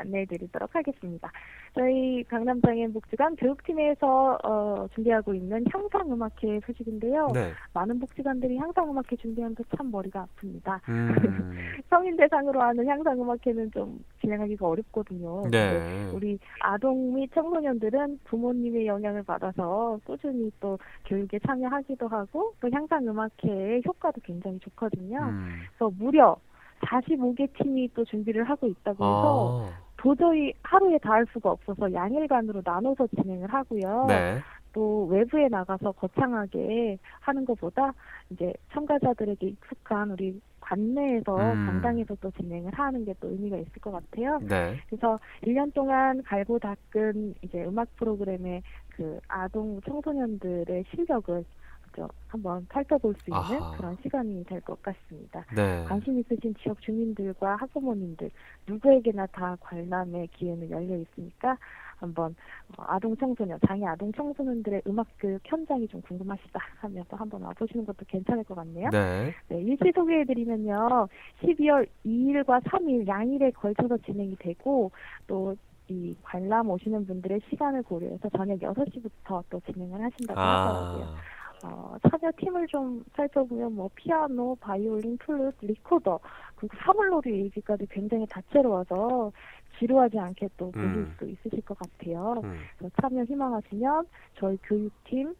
안내해 0.00 0.24
드리도록 0.26 0.74
하겠습니다. 0.74 1.30
저희 1.74 2.24
강남장애인 2.24 2.92
복지관 2.92 3.36
교육팀에서 3.36 4.38
어, 4.42 4.86
준비하고 4.94 5.34
있는 5.34 5.64
향상음악회 5.72 6.60
소식인데요. 6.66 7.28
네. 7.32 7.52
많은 7.72 7.98
복지관들이 8.00 8.56
향상음악회 8.56 9.16
준비하면서 9.16 9.62
참 9.76 9.90
머리가 9.90 10.26
아픕니다. 10.26 10.80
음, 10.88 11.14
성인 11.88 12.16
대상으로 12.16 12.60
하는 12.60 12.86
향상음악회는 12.86 13.70
좀 13.72 14.04
진행하기가 14.20 14.66
어렵거든요. 14.66 15.44
네. 15.50 16.10
우리 16.12 16.38
아동 16.60 17.14
및 17.14 17.30
청소년들은 17.34 18.20
부모님의 18.24 18.86
영향을 18.86 19.22
받아서 19.22 19.98
꾸준히 20.04 20.50
또 20.60 20.78
교육에 21.06 21.38
참여하기도 21.46 22.08
하고 22.08 22.52
또 22.60 22.68
향상음악회의 22.70 23.82
효과도 23.86 24.20
굉장히 24.22 24.58
좋거든요. 24.58 25.18
음. 25.18 25.60
그래서 25.68 25.92
무려 25.96 26.36
45개 26.80 27.48
팀이 27.54 27.90
또 27.94 28.04
준비를 28.04 28.44
하고 28.44 28.66
있다고 28.66 29.04
해서 29.04 29.66
아, 29.66 29.89
도저히 30.00 30.52
하루에 30.62 30.96
다 30.98 31.10
할 31.10 31.26
수가 31.32 31.50
없어서 31.50 31.92
양일간으로 31.92 32.62
나눠서 32.64 33.06
진행을 33.08 33.52
하고요. 33.52 34.06
네. 34.08 34.38
또 34.72 35.06
외부에 35.06 35.48
나가서 35.48 35.92
거창하게 35.92 36.96
하는 37.18 37.44
것보다 37.44 37.92
이제 38.30 38.52
참가자들에게 38.72 39.44
익숙한 39.48 40.12
우리 40.12 40.40
관내에서 40.60 41.36
음. 41.36 41.66
강당에서 41.66 42.14
또 42.20 42.30
진행을 42.30 42.72
하는 42.72 43.04
게 43.04 43.12
또 43.20 43.28
의미가 43.28 43.56
있을 43.56 43.72
것 43.82 43.90
같아요. 43.90 44.38
네. 44.48 44.76
그래서 44.88 45.18
1년 45.42 45.74
동안 45.74 46.22
갈고 46.22 46.58
닦은 46.60 47.34
이제 47.42 47.64
음악 47.64 47.88
프로그램의 47.96 48.62
그 48.90 49.18
아동 49.28 49.80
청소년들의 49.82 50.84
실력을 50.94 51.44
그저 51.90 52.08
한번 52.28 52.66
살펴볼 52.72 53.14
수 53.14 53.30
있는 53.30 53.38
아하. 53.40 53.76
그런 53.76 53.96
시간이 54.02 54.44
될 54.44 54.60
것 54.60 54.80
같습니다. 54.82 55.44
네. 55.54 55.84
관심 55.84 56.18
있으신 56.20 56.54
지역 56.62 56.80
주민들과 56.80 57.56
학부모님들 57.56 58.30
누구에게나 58.66 59.26
다 59.26 59.56
관람의 59.60 60.28
기회는 60.28 60.70
열려 60.70 60.96
있으니까 60.96 61.56
한번 61.96 62.34
어, 62.78 62.84
아동 62.86 63.16
청소년 63.16 63.58
장애 63.66 63.84
아동 63.86 64.10
청소년들의 64.12 64.82
음악 64.86 65.06
교육 65.18 65.40
현장이 65.44 65.86
좀 65.88 66.00
궁금하시다 66.02 66.58
하면 66.80 67.04
또 67.08 67.16
한번 67.16 67.42
와보시는 67.42 67.84
것도 67.86 68.04
괜찮을 68.06 68.44
것 68.44 68.54
같네요. 68.54 68.88
네. 68.90 69.34
네, 69.48 69.60
일시 69.60 69.90
소개해드리면요. 69.94 71.08
12월 71.42 71.86
2일과 72.06 72.62
3일 72.64 73.06
양일에 73.06 73.50
걸쳐서 73.50 73.98
진행이 73.98 74.36
되고 74.36 74.90
또이 75.26 76.16
관람 76.22 76.70
오시는 76.70 77.06
분들의 77.06 77.40
시간을 77.50 77.82
고려해서 77.82 78.28
저녁 78.36 78.58
6시부터 78.60 79.42
또 79.50 79.60
진행을 79.70 80.00
하신다고 80.02 80.40
하더라고요. 80.40 81.16
아. 81.62 81.68
어, 81.68 81.96
참여 82.08 82.32
팀을 82.36 82.66
좀 82.68 83.04
살펴보면 83.14 83.74
뭐 83.74 83.90
피아노, 83.94 84.54
바이올린, 84.56 85.18
플룻, 85.18 85.54
리코더 85.60 86.18
그리고 86.56 86.76
사물놀이 86.78 87.44
얘기까지 87.44 87.86
굉장히 87.90 88.26
다채로워서 88.26 89.32
지루하지 89.78 90.18
않게 90.18 90.48
또 90.56 90.70
보실 90.70 90.88
음. 90.88 91.14
수 91.18 91.26
있으실 91.26 91.62
것 91.62 91.78
같아요. 91.78 92.40
음. 92.44 92.60
그래서 92.78 92.94
참여 93.00 93.24
희망하시면 93.24 94.06
저희 94.34 94.56
교육팀 94.62 95.34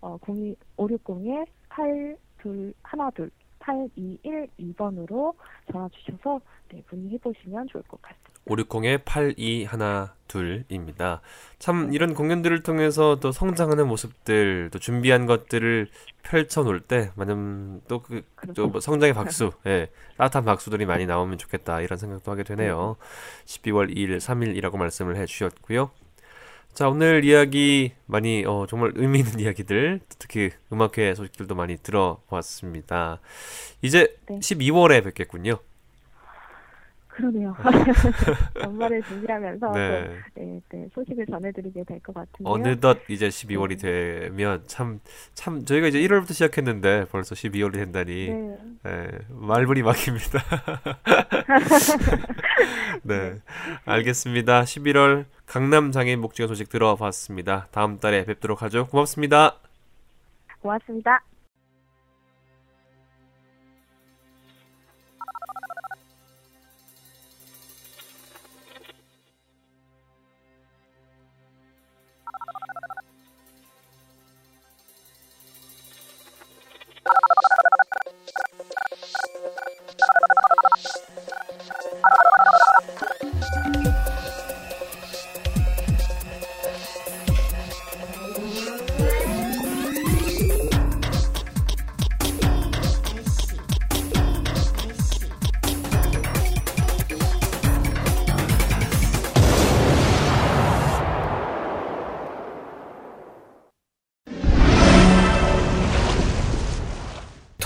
어, 0.00 0.16
02560에 0.18 1.46
8212 1.68 3.30
8212번으로 3.58 5.34
전화 5.70 5.88
주셔서 5.90 6.40
네, 6.70 6.82
문의해 6.90 7.18
보시면 7.18 7.66
좋을 7.68 7.82
것 7.84 8.00
같습니다. 8.00 8.27
560에 8.46 9.04
8212입니다. 9.04 11.20
참 11.58 11.92
이런 11.92 12.14
공연들을 12.14 12.62
통해서 12.62 13.18
또 13.20 13.32
성장하는 13.32 13.88
모습들, 13.88 14.70
또 14.72 14.78
준비한 14.78 15.26
것들을 15.26 15.88
펼쳐놓을 16.22 16.80
때 16.80 17.10
많은 17.16 17.82
또그 17.88 18.22
또뭐 18.54 18.80
성장의 18.80 19.14
박수, 19.14 19.50
예, 19.66 19.88
따뜻한 20.16 20.44
박수들이 20.44 20.86
많이 20.86 21.06
나오면 21.06 21.38
좋겠다 21.38 21.80
이런 21.80 21.98
생각도 21.98 22.30
하게 22.30 22.44
되네요. 22.44 22.96
12월 23.46 23.94
2일, 23.94 24.18
3일이라고 24.18 24.76
말씀을 24.76 25.16
해주셨고요. 25.16 25.90
자 26.74 26.88
오늘 26.88 27.24
이야기 27.24 27.92
많이 28.06 28.44
어, 28.46 28.66
정말 28.68 28.92
의미 28.94 29.20
있는 29.20 29.40
이야기들, 29.40 30.00
특히 30.18 30.50
음악회 30.72 31.14
소식들도 31.14 31.54
많이 31.56 31.76
들어보았습니다. 31.78 33.18
이제 33.82 34.16
네. 34.28 34.38
12월에 34.38 35.02
뵙겠군요. 35.02 35.58
그러네요. 37.18 37.54
연말을 38.62 39.02
준비하면서 39.02 39.72
네. 39.72 40.10
또, 40.34 40.40
네, 40.40 40.60
네, 40.70 40.86
소식을 40.94 41.26
전해드리게 41.26 41.84
될 41.84 41.98
것 42.00 42.14
같은데요. 42.14 42.52
어느덧 42.54 42.98
이제 43.08 43.28
12월이 43.28 43.80
되면 43.80 44.62
참, 44.66 45.00
참, 45.34 45.64
저희가 45.64 45.88
이제 45.88 45.98
1월부터 46.00 46.32
시작했는데 46.32 47.06
벌써 47.10 47.34
12월이 47.34 47.74
된다니, 47.74 48.28
네. 48.30 48.56
예, 48.86 49.08
말문이 49.30 49.82
막힙니다. 49.82 50.38
네. 53.02 53.34
알겠습니다. 53.84 54.62
11월 54.62 55.24
강남 55.46 55.90
장애인 55.90 56.20
복지관 56.20 56.46
소식 56.48 56.68
들어봤습니다. 56.68 57.66
다음 57.72 57.98
달에 57.98 58.24
뵙도록 58.24 58.62
하죠. 58.62 58.86
고맙습니다. 58.86 59.56
고맙습니다. 60.60 61.22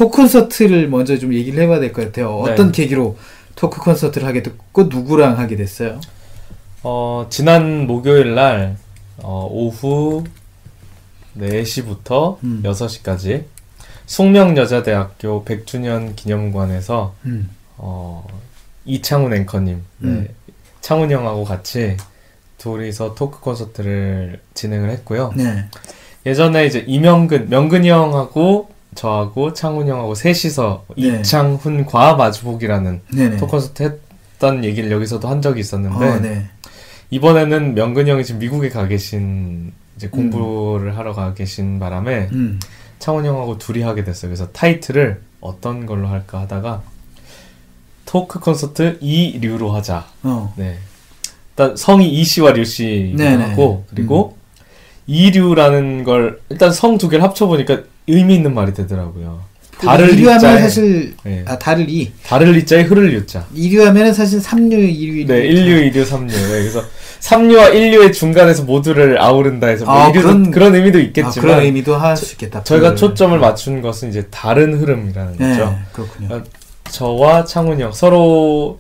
토크 0.03 0.17
콘서트를 0.17 0.88
먼저 0.88 1.17
좀 1.17 1.33
얘기를 1.33 1.62
해봐야 1.62 1.79
될 1.79 1.93
것 1.93 2.07
같아요. 2.07 2.35
어떤 2.38 2.73
계기로 2.73 3.17
토크 3.55 3.81
콘서트를 3.81 4.27
하게 4.27 4.43
됐고 4.43 4.85
누구랑 4.85 5.38
하게 5.38 5.55
됐어요? 5.55 6.01
어, 6.83 7.29
지난 7.31 7.87
목요일 7.87 8.35
날 8.35 8.77
어, 9.19 9.47
오후 9.49 10.25
4시부터 11.38 12.38
음. 12.43 12.62
6시까지 12.65 13.45
숙명여자대학교 14.07 15.45
100주년 15.45 16.17
기념관에서 16.17 17.15
음. 17.27 17.49
어, 17.77 18.27
이창훈 18.85 19.33
앵커님, 19.35 19.83
음. 20.03 20.27
네, 20.27 20.35
창훈 20.81 21.12
형하고 21.12 21.45
같이 21.45 21.97
둘이서 22.59 23.15
토크 23.15 23.38
콘서트를 23.41 24.41
진행을 24.55 24.91
했고요. 24.91 25.33
네. 25.37 25.65
예전에 26.27 26.67
이제 26.67 26.85
이명근, 26.88 27.49
명근이 27.49 27.88
형하고 27.88 28.71
저하고 28.94 29.52
창훈 29.52 29.88
형하고 29.88 30.14
셋이서 30.14 30.85
네. 30.98 31.20
이창훈 31.20 31.87
과 31.87 32.14
마주보기라는 32.14 33.00
네네. 33.14 33.37
토크 33.38 33.52
콘서트 33.52 33.83
했던 34.35 34.64
얘기를 34.64 34.90
여기서도 34.90 35.28
한 35.28 35.40
적이 35.42 35.61
있었는데 35.61 36.07
어, 36.07 36.18
네. 36.20 36.46
이번에는 37.11 37.74
명근이 37.74 38.11
형이 38.11 38.24
지금 38.24 38.38
미국에 38.40 38.68
가 38.68 38.87
계신 38.87 39.72
이제 39.96 40.09
공부를 40.09 40.96
하러 40.96 41.12
가 41.14 41.35
계신 41.35 41.78
바람에 41.78 42.28
음. 42.33 42.61
창훈 42.98 43.24
형하고 43.24 43.59
둘이 43.59 43.83
하게 43.83 44.05
됐어요. 44.05 44.28
그래서 44.31 44.48
타이틀을 44.52 45.20
어떤 45.40 45.87
걸로 45.87 46.09
할까 46.09 46.40
하다가 46.40 46.83
토크 48.07 48.40
콘서트 48.40 48.98
이류로 49.00 49.72
하자. 49.72 50.07
어. 50.22 50.52
네. 50.57 50.78
일단 51.50 51.76
성이 51.76 52.09
이씨와 52.11 52.52
류씨로 52.52 53.16
네네. 53.16 53.44
하고 53.50 53.85
그리고 53.90 54.37
이류라는 55.07 56.05
걸 56.05 56.40
일단 56.48 56.72
성 56.72 56.96
두 56.98 57.09
개를 57.09 57.22
합쳐 57.24 57.46
보니까 57.46 57.83
의미 58.07 58.35
있는 58.37 58.55
말이 58.55 58.73
되더라고요. 58.75 59.41
달을 59.81 60.11
이류하면 60.11 60.38
이자에 60.38 60.61
사실 60.61 61.15
네. 61.25 61.45
아 61.47 61.59
달을 61.59 61.87
이 61.88 62.12
달을 62.25 62.57
이자에 62.57 62.83
흐를 62.83 63.12
유자. 63.12 63.45
이류하면은 63.53 64.12
사실 64.15 64.41
삼류 64.41 64.77
이류 64.79 65.27
네, 65.27 65.45
인류, 65.47 65.77
이류, 65.81 66.05
삼류. 66.05 66.29
네, 66.33 66.49
그래서 66.61 66.85
삼류와 67.19 67.71
인류의 67.71 68.12
중간에서 68.12 68.62
모두를 68.65 69.21
아우른다 69.21 69.67
해서 69.69 69.85
뭐 69.85 69.95
아, 69.95 70.12
그런- 70.12 70.51
그런, 70.53 70.75
의미도 70.77 71.01
있겠지만 71.01 71.31
아, 71.37 71.41
그런 71.41 71.61
의미도 71.65 71.97
할 71.97 72.17
수 72.17 72.33
있겠다. 72.35 72.62
저희가 72.62 72.91
그- 72.91 72.97
초점을 72.97 73.37
맞춘 73.38 73.83
것은 73.83 74.11
이제 74.11 74.27
다른 74.31 74.75
흐름이라는 74.79 75.37
네, 75.38 75.49
거죠. 75.51 75.77
그렇군요. 75.93 76.29
그러니까 76.29 76.51
저와 76.91 77.45
창훈이 77.45 77.83
형 77.83 77.91
서로 77.93 78.79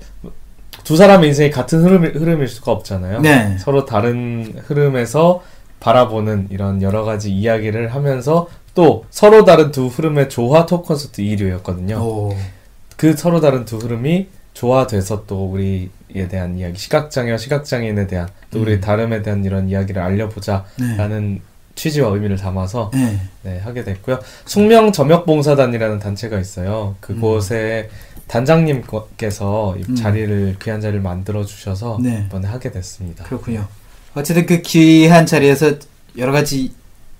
두 0.84 0.96
사람의 0.96 1.28
인생이 1.30 1.50
같은 1.50 1.82
흐름, 1.82 2.04
흐름일 2.04 2.46
수가 2.46 2.70
없잖아요. 2.72 3.20
네. 3.22 3.56
서로 3.58 3.84
다른 3.86 4.52
흐름에서 4.66 5.42
바라보는 5.80 6.48
이런 6.50 6.80
여러 6.82 7.02
가지 7.04 7.30
이야기를 7.32 7.92
하면서 7.94 8.48
또 8.74 9.04
서로 9.10 9.44
다른 9.44 9.70
두 9.70 9.86
흐름의 9.86 10.28
조화 10.28 10.66
토크 10.66 10.88
콘서트 10.88 11.22
2류였거든요. 11.22 12.00
오. 12.00 12.36
그 12.96 13.16
서로 13.16 13.40
다른 13.40 13.64
두 13.64 13.78
흐름이 13.78 14.28
조화돼서 14.54 15.24
또 15.26 15.46
우리에 15.46 16.28
대한 16.28 16.58
이야기, 16.58 16.78
시각장애와 16.78 17.38
시각장애인에 17.38 18.06
대한 18.06 18.28
또 18.50 18.60
우리의 18.60 18.78
음. 18.78 18.80
다름에 18.80 19.22
대한 19.22 19.44
이런 19.44 19.68
이야기를 19.68 20.00
알려보자라는 20.00 21.40
취지와 21.74 22.10
의미를 22.10 22.36
담아서 22.36 22.90
네. 22.92 23.18
네, 23.42 23.58
하게 23.58 23.82
됐고요. 23.82 24.18
숙명 24.44 24.92
점역봉사단이라는 24.92 25.98
단체가 25.98 26.38
있어요. 26.38 26.96
그곳에 27.00 27.88
단장님께서 28.26 29.76
이 29.78 29.84
음. 29.88 29.94
자리를 29.94 30.56
귀한 30.62 30.80
자리를 30.80 31.00
만들어 31.00 31.44
주셔서 31.44 31.98
네. 32.00 32.24
이번에 32.26 32.46
하게 32.46 32.70
됐습니다. 32.70 33.24
그렇군요. 33.24 33.66
어쨌든 34.14 34.44
그 34.44 34.60
귀한 34.62 35.24
자리에서 35.24 35.72
여러 36.18 36.32
가지 36.32 36.72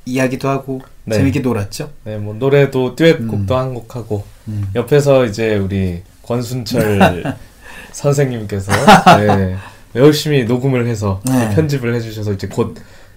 이야기도 0.05 0.49
하고 0.49 0.83
네. 1.05 1.17
재밌게 1.17 1.41
놀았죠. 1.41 1.91
네, 2.05 2.17
뭐 2.17 2.35
노래도 2.35 2.95
듀엣곡도 2.95 3.57
한곡 3.57 3.97
하고 3.97 4.25
음. 4.49 4.69
옆에서 4.75 5.25
이제 5.25 5.57
우리 5.57 6.03
권순철 6.23 7.37
선생님께서 7.93 8.73
네, 9.19 9.57
열심히 9.97 10.45
녹음을 10.45 10.87
해서 10.87 11.21
네. 11.25 11.55
편집을 11.55 11.95
해주셔서 11.95 12.33
이제 12.33 12.47
곧 12.47 12.77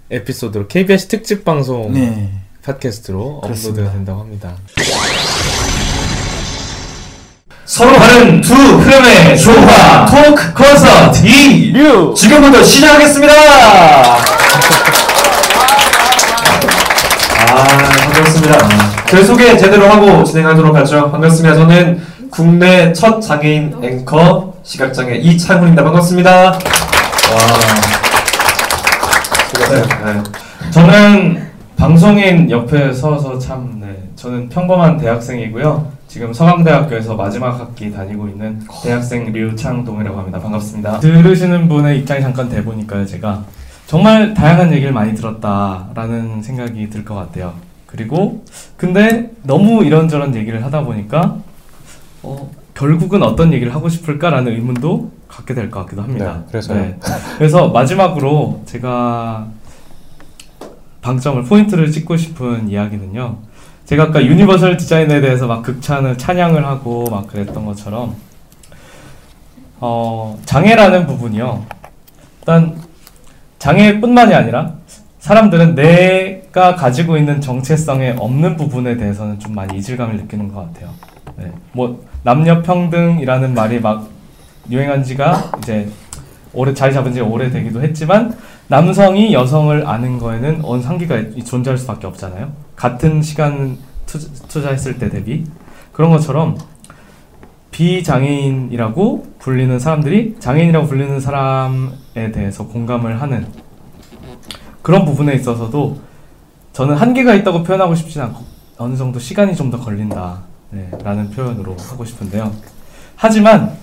에피소드로 0.09 0.67
KBS 0.67 1.07
특집 1.07 1.45
방송 1.45 1.93
네. 1.93 2.31
팟캐스트로. 2.63 3.41
업로드가 3.43 3.91
된다고 3.91 4.21
합니다. 4.21 4.55
서로 7.65 7.93
다른 7.97 8.41
두 8.41 8.53
흐름의 8.53 9.39
조화 9.39 10.05
토크 10.05 10.53
콘서트 10.53 11.25
이류 11.25 12.13
지금부터 12.15 12.63
시작하겠습니다. 12.63 13.33
반갑습니다. 17.55 18.57
저희 19.07 19.23
소개 19.23 19.55
제대로 19.57 19.87
하고 19.87 20.23
진행하도록 20.23 20.75
하죠. 20.75 21.09
반갑습니다. 21.11 21.55
저는 21.55 22.01
국내 22.29 22.91
첫 22.91 23.21
장애인 23.21 23.77
앵커 23.81 24.53
시각장애 24.63 25.15
이창훈입니다. 25.15 25.83
반갑습니다. 25.83 26.31
와. 26.31 26.59
네. 29.69 30.23
저는 30.71 31.45
방송인 31.77 32.51
옆에 32.51 32.91
서서 32.91 33.39
참, 33.39 33.79
네. 33.79 34.09
저는 34.15 34.49
평범한 34.49 34.97
대학생이고요. 34.97 35.95
지금 36.07 36.33
서강대학교에서 36.33 37.15
마지막 37.15 37.59
학기 37.59 37.93
다니고 37.93 38.27
있는 38.27 38.59
대학생 38.83 39.31
류창동이라고 39.31 40.17
합니다. 40.17 40.39
반갑습니다. 40.39 40.99
들으시는 40.99 41.67
분의 41.67 41.99
입장이 41.99 42.21
잠깐 42.21 42.49
돼보니까요, 42.49 43.05
제가 43.05 43.43
정말 43.87 44.33
다양한 44.33 44.71
얘기를 44.73 44.91
많이 44.91 45.13
들었다라는 45.13 46.41
생각이 46.41 46.89
들 46.89 47.05
것 47.05 47.13
같아요. 47.15 47.53
그리고 47.85 48.43
근데 48.77 49.31
너무 49.43 49.83
이런저런 49.85 50.35
얘기를 50.35 50.63
하다 50.65 50.81
보니까 50.83 51.37
어, 52.23 52.49
결국은 52.73 53.23
어떤 53.23 53.53
얘기를 53.53 53.73
하고 53.73 53.87
싶을까라는 53.87 54.51
의문도 54.51 55.11
갖게 55.27 55.53
될 55.53 55.69
것 55.69 55.81
같기도 55.81 56.01
합니다. 56.01 56.39
네, 56.39 56.45
그래서요? 56.51 56.93
그래서 57.37 57.67
마지막으로 57.69 58.63
제가 58.65 59.47
방점을 61.01 61.43
포인트를 61.43 61.91
찍고 61.91 62.17
싶은 62.17 62.67
이야기는요. 62.69 63.37
제가 63.85 64.05
아까 64.05 64.25
유니버설 64.25 64.77
디자인에 64.77 65.21
대해서 65.21 65.45
막 65.45 65.61
극찬을 65.61 66.17
찬양을 66.17 66.65
하고 66.65 67.05
막 67.11 67.27
그랬던 67.27 67.65
것처럼 67.65 68.15
어, 69.79 70.39
장애라는 70.45 71.05
부분이요. 71.05 71.65
일단 72.39 72.75
장애뿐만이 73.65 74.31
아니라 74.35 74.73
사람들은 75.17 75.73
내가 75.73 76.75
가지고 76.75 77.17
있는 77.17 77.41
정체성에 77.41 78.15
없는 78.19 78.57
부분에 78.57 78.95
대해서는 78.95 79.39
좀 79.39 79.55
많이 79.55 79.79
이질감을 79.79 80.17
느끼는 80.17 80.53
것 80.53 80.67
같아요. 80.67 80.91
네. 81.35 81.51
뭐 81.71 82.05
남녀 82.21 82.61
평등이라는 82.61 83.55
말이 83.55 83.79
막 83.79 84.07
유행한 84.69 85.03
지가 85.03 85.51
이제 85.57 85.89
오래 86.53 86.75
자리 86.75 86.93
잡은 86.93 87.11
지 87.11 87.21
오래되기도 87.21 87.81
했지만 87.81 88.37
남성이 88.67 89.33
여성을 89.33 89.87
아는 89.87 90.19
거에는 90.19 90.59
어느 90.63 90.83
한계가 90.83 91.23
존재할 91.43 91.75
수밖에 91.79 92.05
없잖아요. 92.05 92.51
같은 92.75 93.23
시간 93.23 93.79
투자, 94.05 94.27
투자했을 94.47 94.99
때 94.99 95.09
대비 95.09 95.43
그런 95.91 96.11
것처럼 96.11 96.55
비장애인이라고 97.75 99.35
불리는 99.39 99.77
사람들이 99.79 100.37
장애인이라고 100.39 100.87
불리는 100.87 101.19
사람에 101.19 102.31
대해서 102.33 102.65
공감을 102.67 103.21
하는 103.21 103.45
그런 104.81 105.03
부분에 105.03 105.33
있어서도 105.35 105.99
저는 106.71 106.95
한계가 106.95 107.33
있다고 107.35 107.63
표현하고 107.63 107.93
싶진 107.95 108.21
않고 108.21 108.45
어느 108.77 108.95
정도 108.95 109.19
시간이 109.19 109.55
좀 109.57 109.71
더 109.71 109.79
걸린다 109.79 110.43
네, 110.69 110.89
라는 111.03 111.29
표현으로 111.31 111.75
하고 111.89 112.05
싶은데요. 112.05 112.53
하지만 113.17 113.75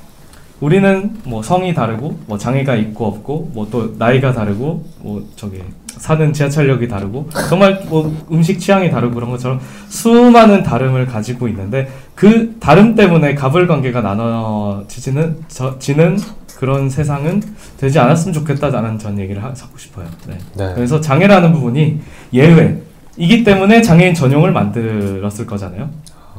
우리는 0.62 1.10
뭐 1.24 1.42
성이 1.42 1.74
다르고 1.74 2.20
뭐 2.26 2.38
장애가 2.38 2.76
있고 2.76 3.06
없고 3.06 3.50
뭐 3.52 3.66
또 3.72 3.94
나이가 3.98 4.32
다르고 4.32 4.84
뭐 5.00 5.26
저기 5.34 5.60
사는 5.86 6.32
지하철역이 6.32 6.86
다르고 6.88 7.28
정말 7.48 7.82
뭐 7.88 8.14
음식 8.30 8.60
취향이 8.60 8.90
다르고 8.90 9.14
그런 9.14 9.30
것처럼 9.30 9.60
수많은 9.88 10.62
다름을 10.62 11.06
가지고 11.06 11.48
있는데 11.48 11.88
그 12.14 12.56
다름 12.60 12.94
때문에 12.94 13.34
갑을 13.34 13.66
관계가 13.66 14.02
나눠지는 14.02 15.38
저, 15.48 15.78
지는 15.78 16.18
그런 16.58 16.88
세상은 16.88 17.42
되지 17.78 17.98
않았으면 17.98 18.32
좋겠다라는 18.34 18.98
전 18.98 19.18
얘기를 19.18 19.42
하, 19.42 19.48
하고 19.48 19.78
싶어요. 19.78 20.06
네. 20.28 20.38
네. 20.56 20.72
그래서 20.74 21.00
장애라는 21.00 21.52
부분이 21.54 22.00
예외이기 22.32 23.42
때문에 23.42 23.82
장애인 23.82 24.14
전용을 24.14 24.52
만들었을 24.52 25.46
거잖아요. 25.46 25.90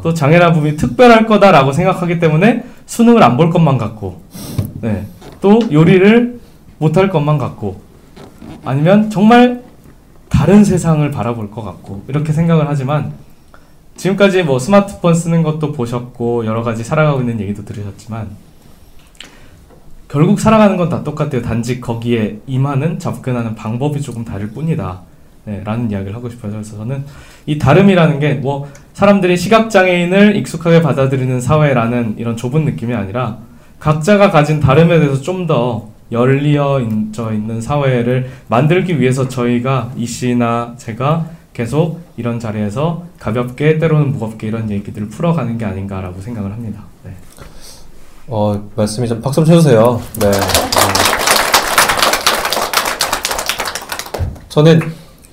또 0.02 0.14
장애라는 0.14 0.54
부분이 0.54 0.78
특별할 0.78 1.26
거다라고 1.26 1.72
생각하기 1.72 2.20
때문에 2.20 2.64
수능을 2.86 3.24
안 3.24 3.38
볼 3.38 3.50
것만 3.50 3.78
같고, 3.78 4.22
네. 4.82 5.06
또 5.42 5.60
요리를 5.72 6.40
못 6.80 6.98
할 6.98 7.10
것만 7.10 7.38
같고, 7.38 7.82
아니면 8.66 9.10
정말 9.10 9.64
다른 10.30 10.64
세상을 10.64 11.10
바라볼 11.12 11.52
것 11.52 11.64
같고, 11.64 12.04
이렇게 12.08 12.34
생각을 12.34 12.68
하지만, 12.68 13.14
지금까지 13.96 14.44
뭐 14.44 14.58
스마트폰 14.60 15.14
쓰는 15.14 15.44
것도 15.44 15.72
보셨고, 15.72 16.46
여러 16.46 16.64
가지 16.64 16.84
살아가고 16.84 17.22
있는 17.22 17.40
얘기도 17.40 17.64
들으셨지만, 17.66 18.30
결국 20.08 20.40
살아가는 20.40 20.78
건 20.78 20.90
다 20.90 21.04
똑같아요. 21.04 21.42
단지 21.42 21.82
거기에 21.82 22.40
임하는, 22.46 23.00
접근하는 23.00 23.56
방법이 23.56 24.02
조금 24.02 24.24
다를 24.24 24.52
뿐이다. 24.52 25.02
네, 25.46 25.62
라는 25.66 25.92
이야기를 25.92 26.16
하고 26.16 26.30
싶어요. 26.30 26.52
그래서 26.54 26.78
저는 26.78 27.04
이 27.46 27.58
다름이라는 27.58 28.20
게 28.20 28.34
뭐 28.36 28.70
사람들이 28.94 29.36
시각장애인을 29.38 30.36
익숙하게 30.36 30.82
받아들이는 30.82 31.42
사회라는 31.42 32.16
이런 32.18 32.38
좁은 32.38 32.64
느낌이 32.66 32.94
아니라 32.94 33.40
각자가 33.80 34.32
가진 34.32 34.60
다름에 34.60 35.00
대해서 35.00 35.22
좀 35.22 35.48
더 35.48 35.90
열리어 36.12 36.80
져 37.12 37.34
있는 37.34 37.60
사회를 37.60 38.30
만들기 38.48 39.00
위해서 39.02 39.28
저희가 39.28 39.92
이 39.98 40.06
씨나 40.06 40.76
제가 40.78 41.26
계속 41.54 42.02
이런 42.18 42.40
자리에서 42.40 43.04
가볍게 43.20 43.80
때로는 43.80 44.12
무겁게 44.12 44.48
이런 44.48 44.70
얘기들을 44.70 45.10
풀어가는 45.10 45.58
게 45.58 45.66
아닌가라고 45.66 46.22
생각을 46.22 46.52
합니다. 46.52 46.82
네. 47.04 47.12
어, 48.28 48.70
말씀이 48.76 49.08
좀 49.08 49.22
박수 49.22 49.38
좀 49.38 49.46
쳐주세요. 49.46 50.00
네. 50.20 50.32
저는 54.50 54.82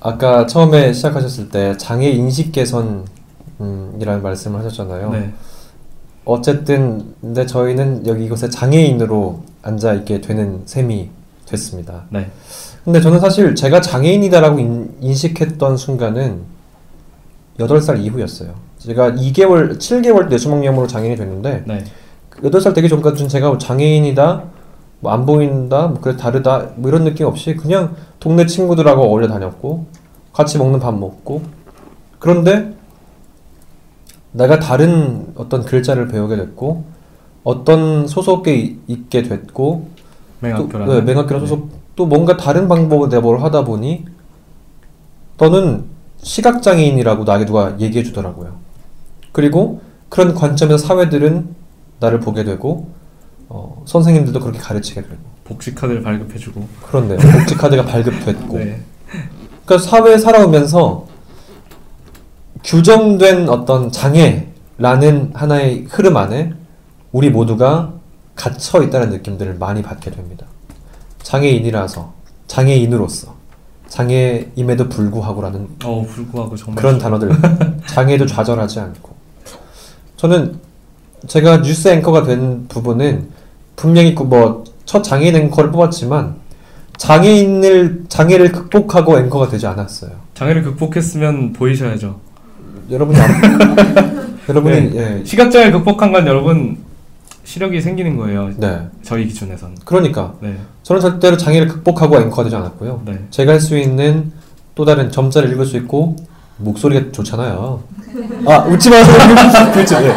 아까 0.01 0.47
처음에 0.47 0.91
시작하셨을 0.93 1.49
때 1.49 1.77
장애 1.77 2.09
인식 2.09 2.51
개선이라는 2.51 4.21
말씀을 4.21 4.59
하셨잖아요. 4.59 5.11
네. 5.11 5.31
어쨌든 6.25 7.13
근데 7.21 7.45
저희는 7.45 8.07
여기 8.07 8.25
이곳에 8.25 8.49
장애인으로 8.49 9.43
앉아 9.61 9.93
있게 9.93 10.19
되는 10.19 10.63
셈이 10.65 11.09
됐습니다. 11.45 12.05
네. 12.09 12.31
근데 12.83 12.99
저는 12.99 13.19
사실 13.19 13.53
제가 13.53 13.81
장애인이다라고 13.81 14.59
인, 14.59 14.95
인식했던 15.01 15.77
순간은 15.77 16.41
8살 17.59 18.03
이후였어요. 18.03 18.55
제가 18.79 19.11
2개월, 19.11 19.77
7개월 19.77 20.29
뇌수막염으로 20.29 20.87
장애인이 20.87 21.15
됐는데 21.15 21.63
네. 21.67 21.83
8살 22.41 22.73
되기 22.73 22.89
전까지는 22.89 23.29
제가 23.29 23.55
장애인이다, 23.59 24.43
뭐 25.01 25.11
안 25.11 25.25
보인다, 25.25 25.87
뭐 25.87 25.99
그래 25.99 26.15
다르다, 26.15 26.69
뭐 26.77 26.89
이런 26.89 27.03
느낌 27.03 27.25
없이 27.27 27.55
그냥 27.55 27.95
동네 28.19 28.45
친구들하고 28.45 29.01
어울려 29.03 29.27
다녔고 29.27 29.85
같이 30.31 30.57
먹는 30.57 30.79
밥 30.79 30.97
먹고 30.97 31.41
그런데 32.19 32.73
내가 34.31 34.59
다른 34.59 35.27
어떤 35.35 35.63
글자를 35.65 36.07
배우게 36.07 36.35
됐고 36.37 36.83
어떤 37.43 38.07
소속에 38.07 38.55
이- 38.55 38.77
있게 38.87 39.23
됐고 39.23 39.87
맹학교라는? 40.39 40.85
또, 40.87 40.93
네, 40.93 41.01
맹학교라는 41.01 41.47
소속 41.47 41.69
또 41.95 42.05
뭔가 42.05 42.37
다른 42.37 42.67
방법으로 42.67 43.09
내뭘 43.09 43.41
하다 43.41 43.65
보니 43.65 44.05
너는 45.37 45.85
시각장애인이라고 46.21 47.23
나에게 47.23 47.45
누가 47.45 47.75
얘기해 47.79 48.03
주더라고요. 48.03 48.53
그리고 49.31 49.81
그런 50.09 50.35
관점에서 50.35 50.77
사회들은 50.77 51.55
나를 51.99 52.19
보게 52.19 52.43
되고 52.43 52.89
어, 53.53 53.83
선생님들도 53.85 54.39
그렇게 54.39 54.59
가르치게 54.59 55.01
되고. 55.01 55.17
복지 55.43 55.75
카드를 55.75 56.01
발급해주고. 56.01 56.65
그런데 56.87 57.17
복지 57.17 57.55
카드가 57.55 57.83
발급됐고. 57.83 58.57
네. 58.57 58.81
그러니까 59.65 59.89
사회에 59.89 60.17
살아오면서 60.17 61.05
규정된 62.63 63.49
어떤 63.49 63.91
장애라는 63.91 65.31
하나의 65.33 65.85
흐름 65.89 66.15
안에 66.15 66.53
우리 67.11 67.29
모두가 67.29 67.93
갇혀 68.35 68.81
있다는 68.83 69.09
느낌들을 69.09 69.55
많이 69.55 69.81
받게 69.81 70.11
됩니다. 70.11 70.45
장애인이라서 71.21 72.13
장애인으로서 72.47 73.35
장애임에도 73.89 74.87
불구하고라는 74.87 75.67
어 75.83 76.05
불구하고 76.07 76.55
정말. 76.55 76.81
그런 76.81 76.97
단어들. 76.97 77.31
장애도 77.87 78.27
좌절하지 78.27 78.79
않고. 78.79 79.09
저는 80.15 80.57
제가 81.27 81.61
뉴스 81.61 81.89
앵커가 81.89 82.23
된 82.23 82.67
부분은 82.69 83.40
분명히 83.81 84.13
그뭐첫 84.13 85.03
장애인 85.03 85.35
앵커를 85.35 85.71
뽑았지만 85.71 86.35
장애인을 86.97 88.03
장애를 88.09 88.51
극복하고 88.51 89.17
앵커가 89.17 89.49
되지 89.49 89.65
않았어요. 89.65 90.11
장애를 90.35 90.61
극복했으면 90.61 91.51
보이셔야죠. 91.53 92.19
여러분이 92.91 93.19
안- 93.19 94.37
여러분이 94.47 94.91
네. 94.91 95.19
예. 95.21 95.25
시각장애 95.25 95.71
극복한 95.71 96.11
건 96.11 96.27
여러분 96.27 96.77
시력이 97.43 97.81
생기는 97.81 98.17
거예요. 98.17 98.51
네. 98.57 98.81
저희 99.01 99.25
기준에선. 99.25 99.77
그러니까 99.83 100.35
네. 100.41 100.55
저는 100.83 101.01
절대로 101.01 101.35
장애를 101.35 101.67
극복하고 101.67 102.17
앵커가 102.17 102.43
되지 102.43 102.55
않았고요. 102.55 103.01
네. 103.05 103.17
제가 103.31 103.53
할 103.53 103.59
수 103.59 103.75
있는 103.79 104.31
또 104.75 104.85
다른 104.85 105.09
점자를 105.11 105.51
읽을 105.53 105.65
수 105.65 105.75
있고 105.77 106.17
목소리가 106.57 107.11
좋잖아요. 107.11 107.81
아 108.45 108.57
웃지 108.59 108.91
마세요. 108.91 109.17
그렇죠. 109.73 109.99
네. 110.05 110.13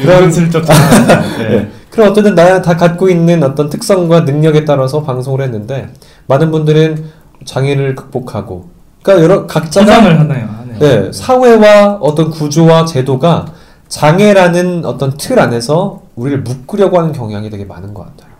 은근슬쩍 0.00 0.64
전화하는, 0.64 1.38
네. 1.38 1.70
네. 2.00 2.06
그런 2.06 2.10
어쨌든 2.10 2.34
나 2.34 2.62
다 2.62 2.76
갖고 2.76 3.08
있는 3.08 3.42
어떤 3.42 3.68
특성과 3.70 4.20
능력에 4.20 4.64
따라서 4.64 5.02
방송을 5.02 5.42
했는데 5.42 5.88
많은 6.26 6.50
분들은 6.50 7.04
장애를 7.44 7.94
극복하고 7.94 8.68
그러니까 9.02 9.24
여러 9.24 9.46
각자가 9.46 9.86
포장을 9.86 10.20
하나요, 10.20 10.48
하네요. 10.58 10.78
네, 10.78 11.12
사회와 11.12 11.98
어떤 12.00 12.30
구조와 12.30 12.84
제도가 12.84 13.46
장애라는 13.88 14.84
어떤 14.84 15.16
틀 15.16 15.38
안에서 15.38 16.02
우리를 16.16 16.42
묶으려고 16.42 16.98
하는 16.98 17.12
경향이 17.12 17.50
되게 17.50 17.64
많은 17.64 17.92
것 17.94 18.04
같아요. 18.04 18.30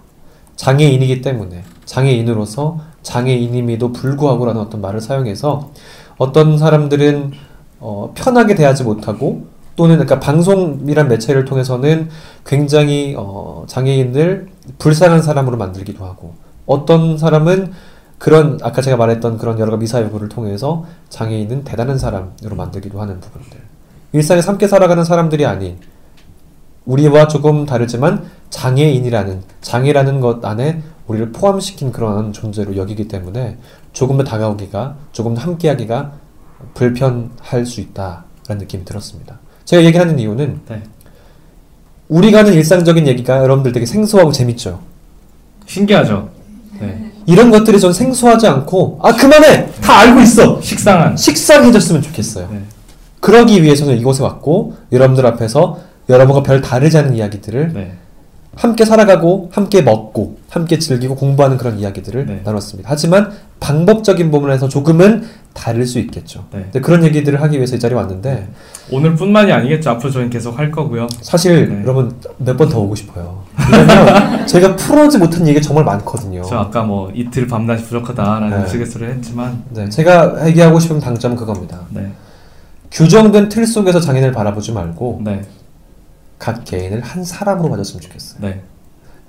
장애인이기 0.57 1.23
때문에 1.23 1.65
장애인으로서 1.87 2.79
장애인임에도 3.03 3.93
불구하고라는 3.93 4.61
어떤 4.61 4.81
말을 4.81 5.01
사용해서 5.01 5.71
어떤 6.19 6.59
사람들은 6.59 7.33
어, 7.81 8.13
편하게 8.15 8.55
대하지 8.55 8.85
못하고 8.85 9.47
또는 9.81 9.95
그러니까 9.95 10.21
방송이란 10.21 11.09
매체를 11.09 11.47
통해서는 11.47 12.11
굉장히 12.45 13.15
어, 13.17 13.65
장애인을 13.67 14.49
불쌍한 14.79 15.23
사람으로 15.23 15.57
만들기도 15.57 16.05
하고 16.05 16.35
어떤 16.67 17.17
사람은 17.17 17.73
그런 18.19 18.59
아까 18.63 18.83
제가 18.83 18.99
말했던 18.99 19.39
그런 19.39 19.59
여러 19.59 19.71
가지 19.71 19.81
미사 19.81 20.03
여부를 20.03 20.29
통해서 20.29 20.85
장애인은 21.09 21.65
대단한 21.65 21.97
사람으로 21.97 22.57
만들기도 22.57 23.01
하는 23.01 23.21
부분들 23.21 23.59
일상에서 24.13 24.51
함께 24.51 24.69
살아가는 24.69 25.03
사람들이 25.03 25.47
아닌 25.47 25.79
우리와 26.85 27.27
조금 27.29 27.65
다르지만 27.65 28.27
장애인이라는 28.51 29.41
장애라는 29.63 30.21
것 30.21 30.45
안에 30.45 30.83
우리를 31.07 31.33
포함시킨 31.33 31.91
그런 31.91 32.35
존재로 32.35 32.77
여기기 32.77 33.09
때문에 33.09 33.57
조금 33.95 34.19
더 34.19 34.25
다가오기가 34.25 34.97
조금 35.13 35.35
더 35.35 35.41
함께하기가 35.41 36.13
불편할 36.75 37.65
수 37.65 37.81
있다라는 37.81 38.59
느낌이 38.59 38.85
들었습니다. 38.85 39.39
제가 39.65 39.85
얘기하는 39.85 40.19
이유는 40.19 40.61
네. 40.69 40.83
우리가 42.09 42.39
하는 42.41 42.53
일상적인 42.53 43.07
얘기가 43.07 43.39
여러분들 43.39 43.73
되게 43.73 43.87
생소하고 43.87 44.33
재밌죠. 44.33 44.81
신기하죠. 45.67 46.31
네. 46.81 47.13
이런 47.27 47.51
것들이 47.51 47.79
전 47.79 47.93
생소하지 47.93 48.49
않고 48.49 48.99
아 49.03 49.15
그만해 49.15 49.71
다 49.81 50.01
알고 50.01 50.21
있어 50.21 50.61
식상한 50.61 51.17
식상해졌으면 51.17 52.03
좋겠어요. 52.03 52.49
네. 52.51 52.63
그러기 53.21 53.63
위해서는 53.63 53.97
이곳에 53.99 54.23
왔고 54.23 54.75
여러분들 54.91 55.25
앞에서 55.27 55.79
여러분과 56.09 56.43
별 56.43 56.61
다르지 56.61 56.99
않은 56.99 57.15
이야기들을 57.15 57.73
네. 57.73 57.93
함께 58.61 58.85
살아가고 58.85 59.49
함께 59.53 59.81
먹고 59.81 60.37
함께 60.51 60.79
즐기고 60.79 61.15
공부하는 61.17 61.57
그런 61.57 61.79
이야기들을 61.79 62.43
나눴습니다. 62.45 62.91
하지만 62.93 63.31
방법적인 63.59 64.31
부분에서 64.31 64.69
조금은 64.69 65.25
다를 65.55 65.87
수 65.87 65.99
있겠죠. 65.99 66.45
네. 66.53 66.69
그런 66.83 67.03
얘기들을 67.05 67.41
하기 67.41 67.57
위해서 67.57 67.77
이 67.77 67.79
자리에 67.81 67.97
왔는데 67.97 68.49
오늘뿐만이 68.93 69.51
아니겠죠. 69.51 69.89
앞으로 69.91 70.11
저희는 70.11 70.29
계속 70.31 70.59
할 70.59 70.71
거고요. 70.71 71.07
사실 71.23 71.71
네. 71.71 71.81
여러분 71.83 72.15
몇 72.37 72.55
번 72.59 72.69
더 72.69 72.81
오고 72.81 72.95
싶어요. 72.97 73.45
왜냐면 73.73 74.45
제가 74.47 74.77
풀어지 74.77 75.17
못한 75.17 75.47
얘기가 75.49 75.63
정말 75.65 75.85
많거든요. 75.87 76.43
저 76.43 76.59
아까 76.59 76.83
뭐 76.83 77.11
이틀 77.15 77.47
밤낮이 77.47 77.85
부족하다라는 77.85 78.51
네. 78.59 78.65
우스갯소리를 78.67 79.15
했지만 79.15 79.63
네, 79.71 79.89
제가 79.89 80.47
얘기하고 80.49 80.79
싶은 80.79 81.01
당점은 81.01 81.35
그겁니다. 81.37 81.81
네. 81.89 82.11
규정된 82.93 83.49
틀 83.49 83.67
속에서 83.67 84.01
장애인을 84.01 84.33
바라보지 84.33 84.73
말고 84.73 85.23
네. 85.25 85.43
각 86.41 86.65
개인을 86.65 87.03
한 87.03 87.23
사람으로 87.23 87.71
봐줬으면 87.71 88.01
좋겠어요. 88.01 88.41
네. 88.41 88.63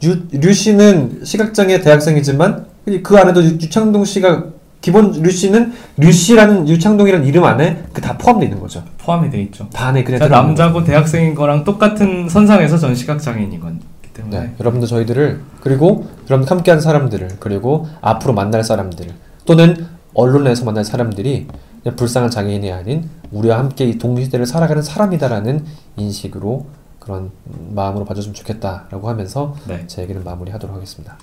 유, 0.03 0.15
류 0.31 0.51
씨는 0.53 1.19
시각장애 1.23 1.81
대학생이지만 1.81 2.65
그 3.03 3.17
안에도 3.17 3.43
유, 3.43 3.49
유창동 3.49 4.05
씨가 4.05 4.45
기본 4.79 5.11
류 5.11 5.29
씨는 5.29 5.73
류 5.97 6.11
씨라는 6.11 6.67
유창동이라는 6.67 7.27
이름 7.27 7.43
안에 7.43 7.83
그 7.93 8.01
다 8.01 8.17
포함되어 8.17 8.47
있는 8.47 8.59
거죠. 8.59 8.83
포함이 8.97 9.29
돼 9.29 9.39
있죠. 9.43 9.69
반에 9.69 10.03
그냥 10.03 10.17
제가 10.19 10.27
들어가는 10.29 10.47
남자고 10.55 10.83
대학생인 10.83 11.35
거랑 11.35 11.63
똑같은 11.65 12.27
선상에서 12.27 12.79
전 12.79 12.95
시각장애인인 12.95 13.59
거기 13.59 13.77
때문에 14.15 14.39
네, 14.39 14.53
여러분들 14.59 14.87
저희들을 14.87 15.41
그리고 15.59 16.07
여러분 16.31 16.47
함께한 16.47 16.81
사람들을 16.81 17.37
그리고 17.39 17.87
앞으로 18.01 18.33
만날 18.33 18.63
사람들 18.63 19.07
또는 19.45 19.85
언론에서 20.15 20.65
만날 20.65 20.83
사람들이 20.83 21.47
그냥 21.83 21.95
불쌍한 21.95 22.31
장애인이 22.31 22.71
아닌 22.71 23.09
우리와 23.31 23.59
함께 23.59 23.85
이 23.85 23.97
동시대를 23.99 24.45
살아가는 24.47 24.81
사람이다라는 24.81 25.63
인식으로 25.97 26.65
그런 27.01 27.31
마음으로 27.73 28.05
봐줬으면 28.05 28.35
좋겠다라고 28.35 29.09
하면서 29.09 29.55
네. 29.67 29.85
제 29.87 30.03
얘기는 30.03 30.23
마무리하도록 30.23 30.73
하겠습니다. 30.73 31.17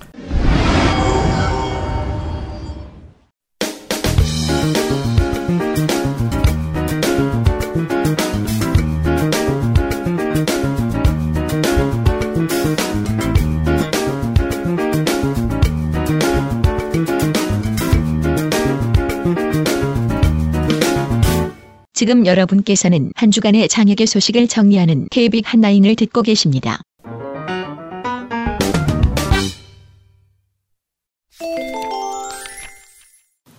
지금 21.98 22.26
여러분께서는 22.26 23.10
한 23.16 23.32
주간의 23.32 23.68
장혁의 23.68 24.06
소식을 24.06 24.46
정리하는 24.46 25.08
KBIC 25.10 25.42
한라인을 25.44 25.96
듣고 25.96 26.22
계십니다. 26.22 26.80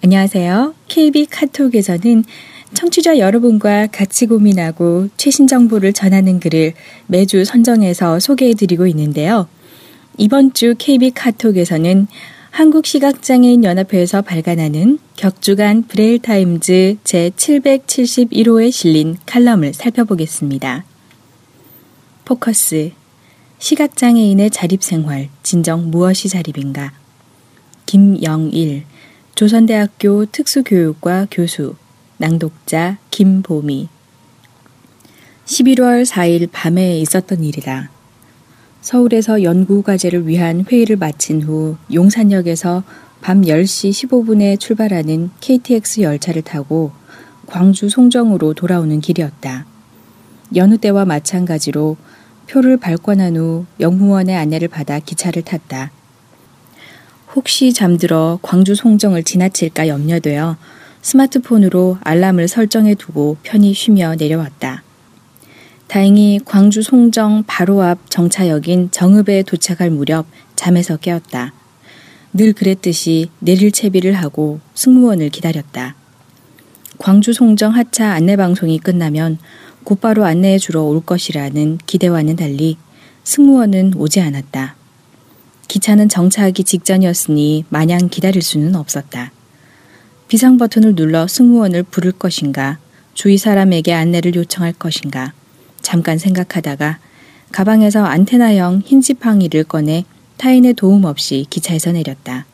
안녕하세요. 0.01 0.73
KB 0.87 1.25
카톡에서는 1.25 2.23
청취자 2.73 3.17
여러분과 3.17 3.87
같이 3.87 4.25
고민하고 4.25 5.09
최신 5.17 5.45
정보를 5.45 5.91
전하는 5.91 6.39
글을 6.39 6.71
매주 7.07 7.43
선정해서 7.43 8.21
소개해 8.21 8.53
드리고 8.53 8.87
있는데요. 8.87 9.49
이번 10.17 10.53
주 10.53 10.75
KB 10.77 11.11
카톡에서는 11.11 12.07
한국시각장애인 12.51 13.63
연합회에서 13.63 14.21
발간하는 14.21 14.99
격주간 15.15 15.83
브레일 15.83 16.19
타임즈 16.19 16.97
제 17.03 17.29
771호에 17.35 18.71
실린 18.71 19.17
칼럼을 19.25 19.73
살펴보겠습니다. 19.73 20.83
포커스 22.25 22.91
시각장애인의 23.59 24.49
자립생활 24.51 25.29
진정 25.43 25.89
무엇이 25.89 26.29
자립인가 26.29 26.93
김영일 27.85 28.83
조선대학교 29.35 30.25
특수교육과 30.25 31.27
교수 31.31 31.75
낭독자 32.17 32.97
김보미 33.09 33.89
11월 35.45 36.05
4일 36.05 36.49
밤에 36.51 36.99
있었던 36.99 37.43
일이다. 37.43 37.89
서울에서 38.81 39.43
연구과제를 39.43 40.27
위한 40.27 40.65
회의를 40.69 40.95
마친 40.95 41.41
후 41.41 41.75
용산역에서 41.93 42.83
밤 43.21 43.41
10시 43.41 44.07
15분에 44.07 44.59
출발하는 44.59 45.31
KTX 45.41 46.01
열차를 46.01 46.41
타고 46.41 46.91
광주 47.45 47.89
송정으로 47.89 48.53
돌아오는 48.53 49.01
길이었다. 49.01 49.65
여느 50.55 50.77
때와 50.77 51.05
마찬가지로 51.05 51.97
표를 52.47 52.77
발권한 52.77 53.35
후 53.35 53.65
영무원의 53.79 54.35
안내를 54.35 54.69
받아 54.69 54.99
기차를 54.99 55.43
탔다. 55.43 55.91
혹시 57.35 57.73
잠들어 57.73 58.39
광주 58.41 58.75
송정을 58.75 59.23
지나칠까 59.23 59.87
염려되어 59.87 60.57
스마트폰으로 61.01 61.97
알람을 62.01 62.47
설정해 62.47 62.95
두고 62.95 63.37
편히 63.43 63.73
쉬며 63.73 64.15
내려왔다. 64.15 64.83
다행히 65.89 66.39
광주 66.45 66.83
송정 66.83 67.45
바로 67.47 67.81
앞 67.81 68.11
정차역인 68.11 68.91
정읍에 68.91 69.41
도착할 69.41 69.89
무렵 69.89 70.27
잠에서 70.55 70.97
깨었다. 70.97 71.51
늘 72.31 72.53
그랬듯이 72.53 73.31
내릴 73.39 73.71
채비를 73.71 74.13
하고 74.13 74.59
승무원을 74.75 75.29
기다렸다. 75.29 75.95
광주 76.99 77.33
송정 77.33 77.73
하차 77.73 78.11
안내 78.11 78.35
방송이 78.35 78.77
끝나면 78.77 79.39
곧바로 79.83 80.25
안내해 80.25 80.59
주러 80.59 80.83
올 80.83 81.03
것이라는 81.03 81.79
기대와는 81.87 82.35
달리 82.35 82.77
승무원은 83.23 83.95
오지 83.95 84.21
않았다. 84.21 84.75
기차는 85.67 86.07
정차하기 86.07 86.65
직전이었으니 86.65 87.65
마냥 87.69 88.09
기다릴 88.09 88.43
수는 88.43 88.75
없었다. 88.75 89.31
비상 90.27 90.59
버튼을 90.59 90.93
눌러 90.93 91.25
승무원을 91.25 91.81
부를 91.81 92.11
것인가, 92.11 92.77
주위 93.15 93.39
사람에게 93.39 93.91
안내를 93.91 94.35
요청할 94.35 94.73
것인가, 94.73 95.33
잠깐 95.89 96.19
생각하다가 96.19 96.99
가방에서 97.51 98.05
안테나형 98.05 98.83
흰 98.85 99.01
지팡이를 99.01 99.63
꺼내 99.63 100.05
타인의 100.37 100.75
도움 100.75 101.05
없이 101.05 101.47
기차에서 101.49 101.93
내렸다. 101.93 102.45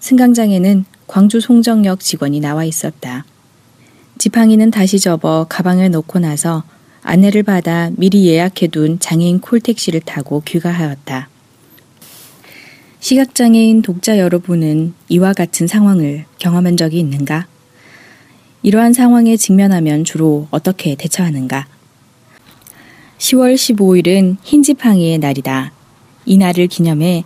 승강장에는 0.00 0.84
광주 1.06 1.40
송정역 1.40 2.00
직원이 2.00 2.38
나와 2.40 2.66
있었다. 2.66 3.24
지팡이는 4.18 4.70
다시 4.70 5.00
접어 5.00 5.46
가방에 5.48 5.88
넣고 5.88 6.18
나서 6.18 6.64
안내를 7.00 7.44
받아 7.44 7.90
미리 7.96 8.26
예약해둔 8.26 8.98
장애인 9.00 9.40
콜택시를 9.40 10.00
타고 10.00 10.42
귀가하였다. 10.44 11.30
시각장애인 13.00 13.80
독자 13.80 14.18
여러분은 14.18 14.92
이와 15.08 15.32
같은 15.32 15.66
상황을 15.66 16.26
경험한 16.38 16.76
적이 16.76 16.98
있는가? 16.98 17.46
이러한 18.62 18.92
상황에 18.92 19.38
직면하면 19.38 20.04
주로 20.04 20.46
어떻게 20.50 20.94
대처하는가? 20.94 21.71
10월 23.22 23.54
15일은 23.54 24.36
흰지팡이의 24.42 25.18
날이다. 25.18 25.70
이 26.26 26.38
날을 26.38 26.66
기념해 26.66 27.22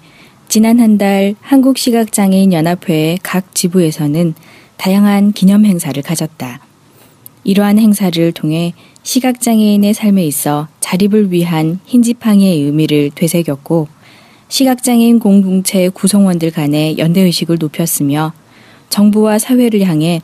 지난 0.47 0.79
한 0.79 0.99
달 0.99 1.35
한국시각장애인 1.41 2.53
연합회의 2.53 3.19
각 3.23 3.55
지부에서는 3.55 4.35
다양한 4.77 5.33
기념 5.33 5.65
행사를 5.65 6.01
가졌다. 6.03 6.61
이러한 7.45 7.79
행사를 7.79 8.33
통해 8.33 8.75
시각장애인의 9.05 9.95
삶에 9.95 10.27
있어 10.27 10.69
자립을 10.81 11.33
위한 11.33 11.81
흰지팡이의 11.87 12.61
의미를 12.61 13.11
되새겼고 13.15 13.89
시각장애인 14.49 15.19
공동체 15.19 15.89
구성원들 15.89 16.51
간의 16.51 16.99
연대의식을 16.99 17.57
높였으며 17.59 18.35
정부와 18.91 19.39
사회를 19.39 19.81
향해 19.87 20.21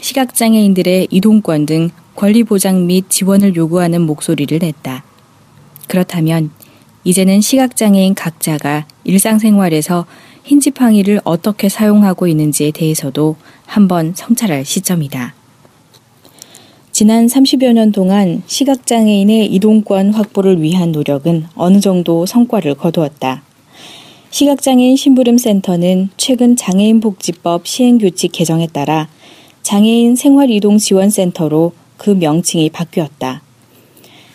시각장애인들의 0.00 1.08
이동권 1.10 1.66
등 1.66 1.90
권리 2.16 2.42
보장 2.42 2.86
및 2.86 3.10
지원을 3.10 3.54
요구하는 3.54 4.00
목소리를 4.00 4.58
냈다. 4.58 5.09
그렇다면 5.90 6.50
이제는 7.02 7.40
시각장애인 7.40 8.14
각자가 8.14 8.86
일상생활에서 9.02 10.06
흰지팡이를 10.44 11.20
어떻게 11.24 11.68
사용하고 11.68 12.28
있는지에 12.28 12.70
대해서도 12.70 13.34
한번 13.66 14.12
성찰할 14.14 14.64
시점이다. 14.64 15.34
지난 16.92 17.26
30여 17.26 17.72
년 17.72 17.90
동안 17.90 18.44
시각장애인의 18.46 19.46
이동권 19.46 20.14
확보를 20.14 20.62
위한 20.62 20.92
노력은 20.92 21.46
어느 21.56 21.80
정도 21.80 22.24
성과를 22.24 22.76
거두었다. 22.76 23.42
시각장애인 24.30 24.94
심부름센터는 24.94 26.10
최근 26.16 26.54
장애인복지법 26.54 27.66
시행규칙 27.66 28.30
개정에 28.30 28.68
따라 28.68 29.08
장애인 29.62 30.14
생활이동지원센터로 30.14 31.72
그 31.96 32.10
명칭이 32.10 32.70
바뀌었다. 32.70 33.42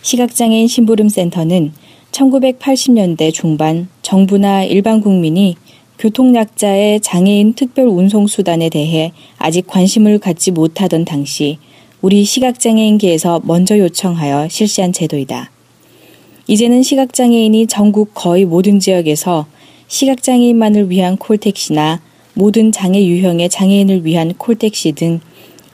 시각장애인 0.06 0.68
심부름센터는 0.68 1.74
1980년대 2.12 3.34
중반 3.34 3.88
정부나 4.04 4.64
일반 4.64 5.02
국민이 5.02 5.56
교통약자의 5.98 7.02
장애인 7.02 7.54
특별 7.54 7.88
운송수단에 7.88 8.70
대해 8.70 9.14
아직 9.40 9.66
관심을 9.66 10.20
갖지 10.20 10.52
못하던 10.52 11.06
당시 11.06 11.58
우리 12.04 12.24
시각장애인계에서 12.24 13.42
먼저 13.46 13.80
요청하여 13.80 14.48
실시한 14.48 14.94
제도이다. 14.94 15.50
이제는 16.46 16.84
시각장애인이 16.84 17.66
전국 17.66 18.12
거의 18.14 18.46
모든 18.46 18.80
지역에서 18.80 19.48
시각장애인만을 19.88 20.92
위한 20.92 21.18
콜택시나 21.18 22.00
모든 22.36 22.72
장애 22.72 23.04
유형의 23.04 23.50
장애인을 23.50 24.06
위한 24.06 24.36
콜택시 24.38 24.92
등 24.92 25.20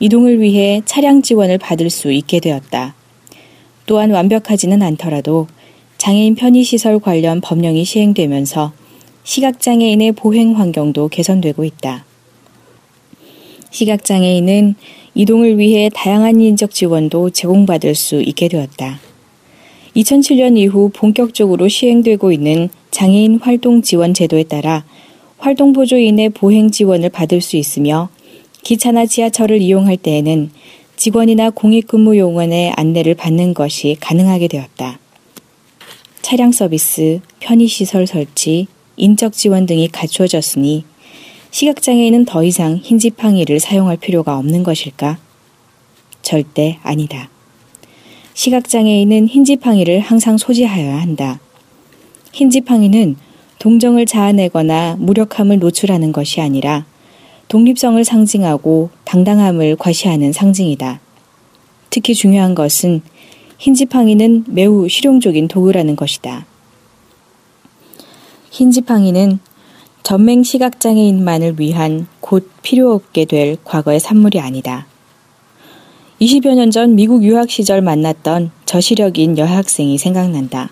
이동을 0.00 0.40
위해 0.40 0.80
차량 0.86 1.20
지원을 1.20 1.58
받을 1.58 1.90
수 1.90 2.10
있게 2.10 2.40
되었다. 2.40 2.94
또한 3.92 4.10
완벽하지는 4.10 4.80
않더라도 4.80 5.48
장애인 5.98 6.34
편의시설 6.34 6.98
관련 6.98 7.42
법령이 7.42 7.84
시행되면서 7.84 8.72
시각장애인의 9.22 10.12
보행 10.12 10.56
환경도 10.58 11.08
개선되고 11.08 11.62
있다. 11.62 12.06
시각장애인은 13.70 14.76
이동을 15.14 15.58
위해 15.58 15.90
다양한 15.92 16.40
인적 16.40 16.70
지원도 16.70 17.28
제공받을 17.30 17.94
수 17.94 18.22
있게 18.22 18.48
되었다. 18.48 18.98
2007년 19.94 20.56
이후 20.56 20.90
본격적으로 20.94 21.68
시행되고 21.68 22.32
있는 22.32 22.70
장애인 22.92 23.40
활동 23.42 23.82
지원 23.82 24.14
제도에 24.14 24.44
따라 24.44 24.86
활동 25.36 25.74
보조인의 25.74 26.30
보행 26.30 26.70
지원을 26.70 27.10
받을 27.10 27.42
수 27.42 27.58
있으며 27.58 28.08
기차나 28.62 29.04
지하철을 29.04 29.60
이용할 29.60 29.98
때에는 29.98 30.50
직원이나 31.02 31.50
공익근무 31.50 32.16
요원의 32.16 32.74
안내를 32.76 33.16
받는 33.16 33.54
것이 33.54 33.96
가능하게 33.98 34.46
되었다. 34.46 35.00
차량 36.20 36.52
서비스, 36.52 37.18
편의시설 37.40 38.06
설치, 38.06 38.68
인적 38.96 39.32
지원 39.32 39.66
등이 39.66 39.88
갖추어졌으니 39.88 40.84
시각장애인은 41.50 42.24
더 42.24 42.44
이상 42.44 42.76
흰지팡이를 42.76 43.58
사용할 43.58 43.96
필요가 43.96 44.38
없는 44.38 44.62
것일까? 44.62 45.18
절대 46.22 46.78
아니다. 46.84 47.28
시각장애인은 48.34 49.26
흰지팡이를 49.26 49.98
항상 49.98 50.38
소지하여야 50.38 51.00
한다. 51.00 51.40
흰지팡이는 52.32 53.16
동정을 53.58 54.06
자아내거나 54.06 54.98
무력함을 55.00 55.58
노출하는 55.58 56.12
것이 56.12 56.40
아니라 56.40 56.86
독립성을 57.52 58.02
상징하고 58.02 58.88
당당함을 59.04 59.76
과시하는 59.76 60.32
상징이다. 60.32 61.00
특히 61.90 62.14
중요한 62.14 62.54
것은 62.54 63.02
흰 63.58 63.74
지팡이는 63.74 64.46
매우 64.48 64.88
실용적인 64.88 65.48
도구라는 65.48 65.94
것이다. 65.94 66.46
흰 68.50 68.70
지팡이는 68.70 69.38
전맹 70.02 70.44
시각장애인만을 70.44 71.60
위한 71.60 72.06
곧 72.20 72.48
필요 72.62 72.94
없게 72.94 73.26
될 73.26 73.58
과거의 73.64 74.00
산물이 74.00 74.40
아니다. 74.40 74.86
20여 76.22 76.54
년 76.54 76.70
전 76.70 76.94
미국 76.94 77.22
유학 77.22 77.50
시절 77.50 77.82
만났던 77.82 78.50
저시력인 78.64 79.36
여학생이 79.36 79.98
생각난다. 79.98 80.70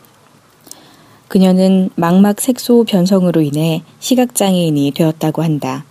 그녀는 1.29 1.91
망막 1.97 2.41
색소 2.41 2.85
변성으로 2.85 3.43
인해 3.43 3.83
시각장애인이 3.99 4.93
되었다고 4.93 5.43
한다. 5.43 5.85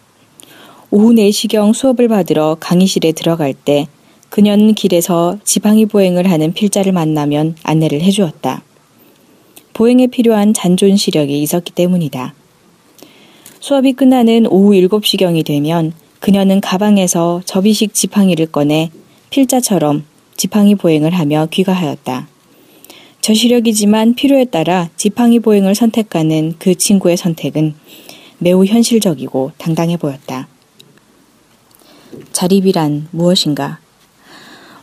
오후 0.91 1.13
4시경 1.13 1.73
수업을 1.73 2.07
받으러 2.07 2.57
강의실에 2.59 3.11
들어갈 3.11 3.53
때 3.53 3.87
그녀는 4.29 4.73
길에서 4.73 5.37
지방이 5.43 5.85
보행을 5.85 6.31
하는 6.31 6.51
필자를 6.51 6.93
만나면 6.93 7.55
안내를 7.61 8.01
해주었다. 8.01 8.63
보행에 9.73 10.07
필요한 10.07 10.53
잔존 10.53 10.97
시력이 10.97 11.41
있었기 11.43 11.73
때문이다. 11.73 12.33
수업이 13.59 13.93
끝나는 13.93 14.47
오후 14.47 14.71
7시경이 14.71 15.45
되면 15.45 15.93
그녀는 16.19 16.59
가방에서 16.59 17.43
접이식 17.45 17.93
지팡이를 17.93 18.47
꺼내 18.47 18.89
필자처럼 19.29 20.05
지팡이 20.37 20.73
보행을 20.73 21.13
하며 21.13 21.47
귀가하였다. 21.51 22.27
저시력이지만 23.21 24.15
필요에 24.15 24.45
따라 24.45 24.89
지팡이 24.95 25.39
보행을 25.39 25.75
선택하는 25.75 26.55
그 26.57 26.73
친구의 26.73 27.15
선택은 27.15 27.75
매우 28.39 28.65
현실적이고 28.65 29.51
당당해 29.59 29.95
보였다. 29.95 30.47
자립이란 32.31 33.07
무엇인가? 33.11 33.79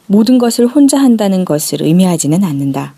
모든 0.07 0.39
것을 0.39 0.67
혼자 0.67 0.99
한다는 0.99 1.45
것을 1.45 1.83
의미하지는 1.83 2.45
않는다. 2.45 2.95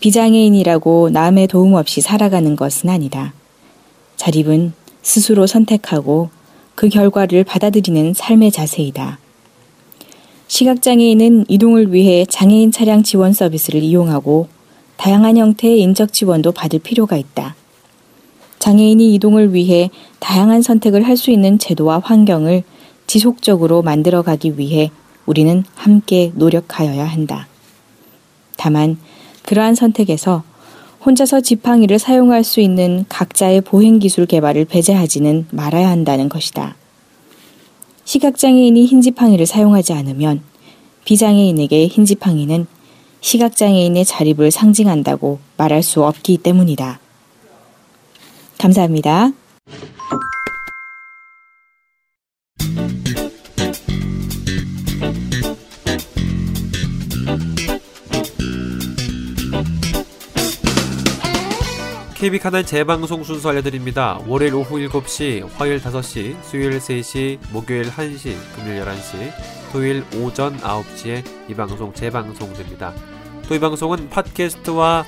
비장애인이라고 0.00 1.10
남의 1.10 1.46
도움 1.46 1.74
없이 1.74 2.00
살아가는 2.00 2.56
것은 2.56 2.88
아니다. 2.88 3.32
자립은 4.16 4.72
스스로 5.02 5.46
선택하고 5.46 6.30
그 6.74 6.88
결과를 6.88 7.44
받아들이는 7.44 8.14
삶의 8.14 8.50
자세이다. 8.50 9.18
시각장애인은 10.48 11.44
이동을 11.48 11.92
위해 11.92 12.24
장애인 12.28 12.72
차량 12.72 13.02
지원 13.02 13.32
서비스를 13.32 13.82
이용하고 13.82 14.48
다양한 14.96 15.36
형태의 15.36 15.80
인적 15.80 16.12
지원도 16.12 16.52
받을 16.52 16.78
필요가 16.80 17.16
있다. 17.16 17.54
장애인이 18.58 19.14
이동을 19.14 19.54
위해 19.54 19.90
다양한 20.18 20.62
선택을 20.62 21.06
할 21.06 21.16
수 21.16 21.30
있는 21.30 21.58
제도와 21.58 22.00
환경을 22.00 22.64
지속적으로 23.10 23.82
만들어가기 23.82 24.56
위해 24.56 24.92
우리는 25.26 25.64
함께 25.74 26.30
노력하여야 26.36 27.04
한다. 27.04 27.48
다만 28.56 28.98
그러한 29.44 29.74
선택에서 29.74 30.44
혼자서 31.04 31.40
지팡이를 31.40 31.98
사용할 31.98 32.44
수 32.44 32.60
있는 32.60 33.04
각자의 33.08 33.62
보행 33.62 33.98
기술 33.98 34.26
개발을 34.26 34.64
배제하지는 34.66 35.48
말아야 35.50 35.90
한다는 35.90 36.28
것이다. 36.28 36.76
시각장애인이 38.04 38.86
흰 38.86 39.00
지팡이를 39.00 39.44
사용하지 39.44 39.92
않으면 39.92 40.42
비장애인에게 41.04 41.88
흰 41.88 42.04
지팡이는 42.04 42.68
시각장애인의 43.22 44.04
자립을 44.04 44.52
상징한다고 44.52 45.40
말할 45.56 45.82
수 45.82 46.04
없기 46.04 46.36
때문이다. 46.36 47.00
감사합니다. 48.58 49.32
KB 62.20 62.38
카날 62.38 62.66
재방송 62.66 63.24
순서 63.24 63.48
알려드립니다. 63.48 64.20
월요일 64.26 64.54
오후 64.54 64.76
7시, 64.76 65.48
화요일 65.54 65.80
5시, 65.80 66.42
수요일 66.42 66.78
3시, 66.78 67.38
목요일 67.50 67.84
1시, 67.90 68.36
금요일 68.54 68.84
11시, 68.84 69.32
토요일 69.72 70.04
오전 70.16 70.58
9시에 70.58 71.24
이 71.48 71.54
방송 71.54 71.94
재방송됩니다. 71.94 72.92
또 73.48 73.54
이 73.54 73.58
방송은 73.58 74.10
팟캐스트와 74.10 75.06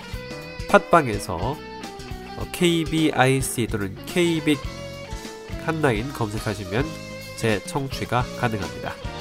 팟빵에서 0.71 1.55
KBIC 2.53 3.67
또는 3.67 3.95
KBIC 4.07 4.63
한라인 5.67 6.11
검색하시면 6.15 6.87
재청취가 7.37 8.23
가능합니다. 8.41 9.12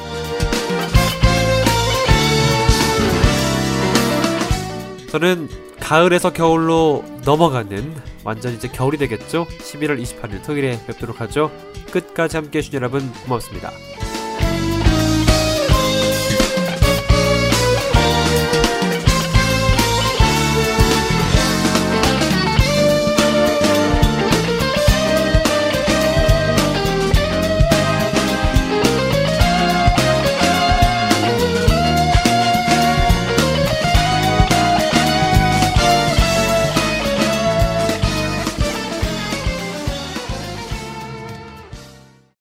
저는 5.12 5.50
가을에서 5.82 6.32
겨울로 6.32 7.04
넘어가는 7.26 7.96
완전 8.24 8.54
이제 8.54 8.70
겨울이 8.70 8.98
되겠죠? 8.98 9.46
11월 9.46 10.02
28일 10.02 10.42
토요일에 10.42 10.80
뵙도록 10.88 11.20
하죠. 11.20 11.52
끝까지 11.92 12.38
함께 12.38 12.60
해주신 12.60 12.76
여러분 12.76 13.12
고맙습니다. 13.26 13.72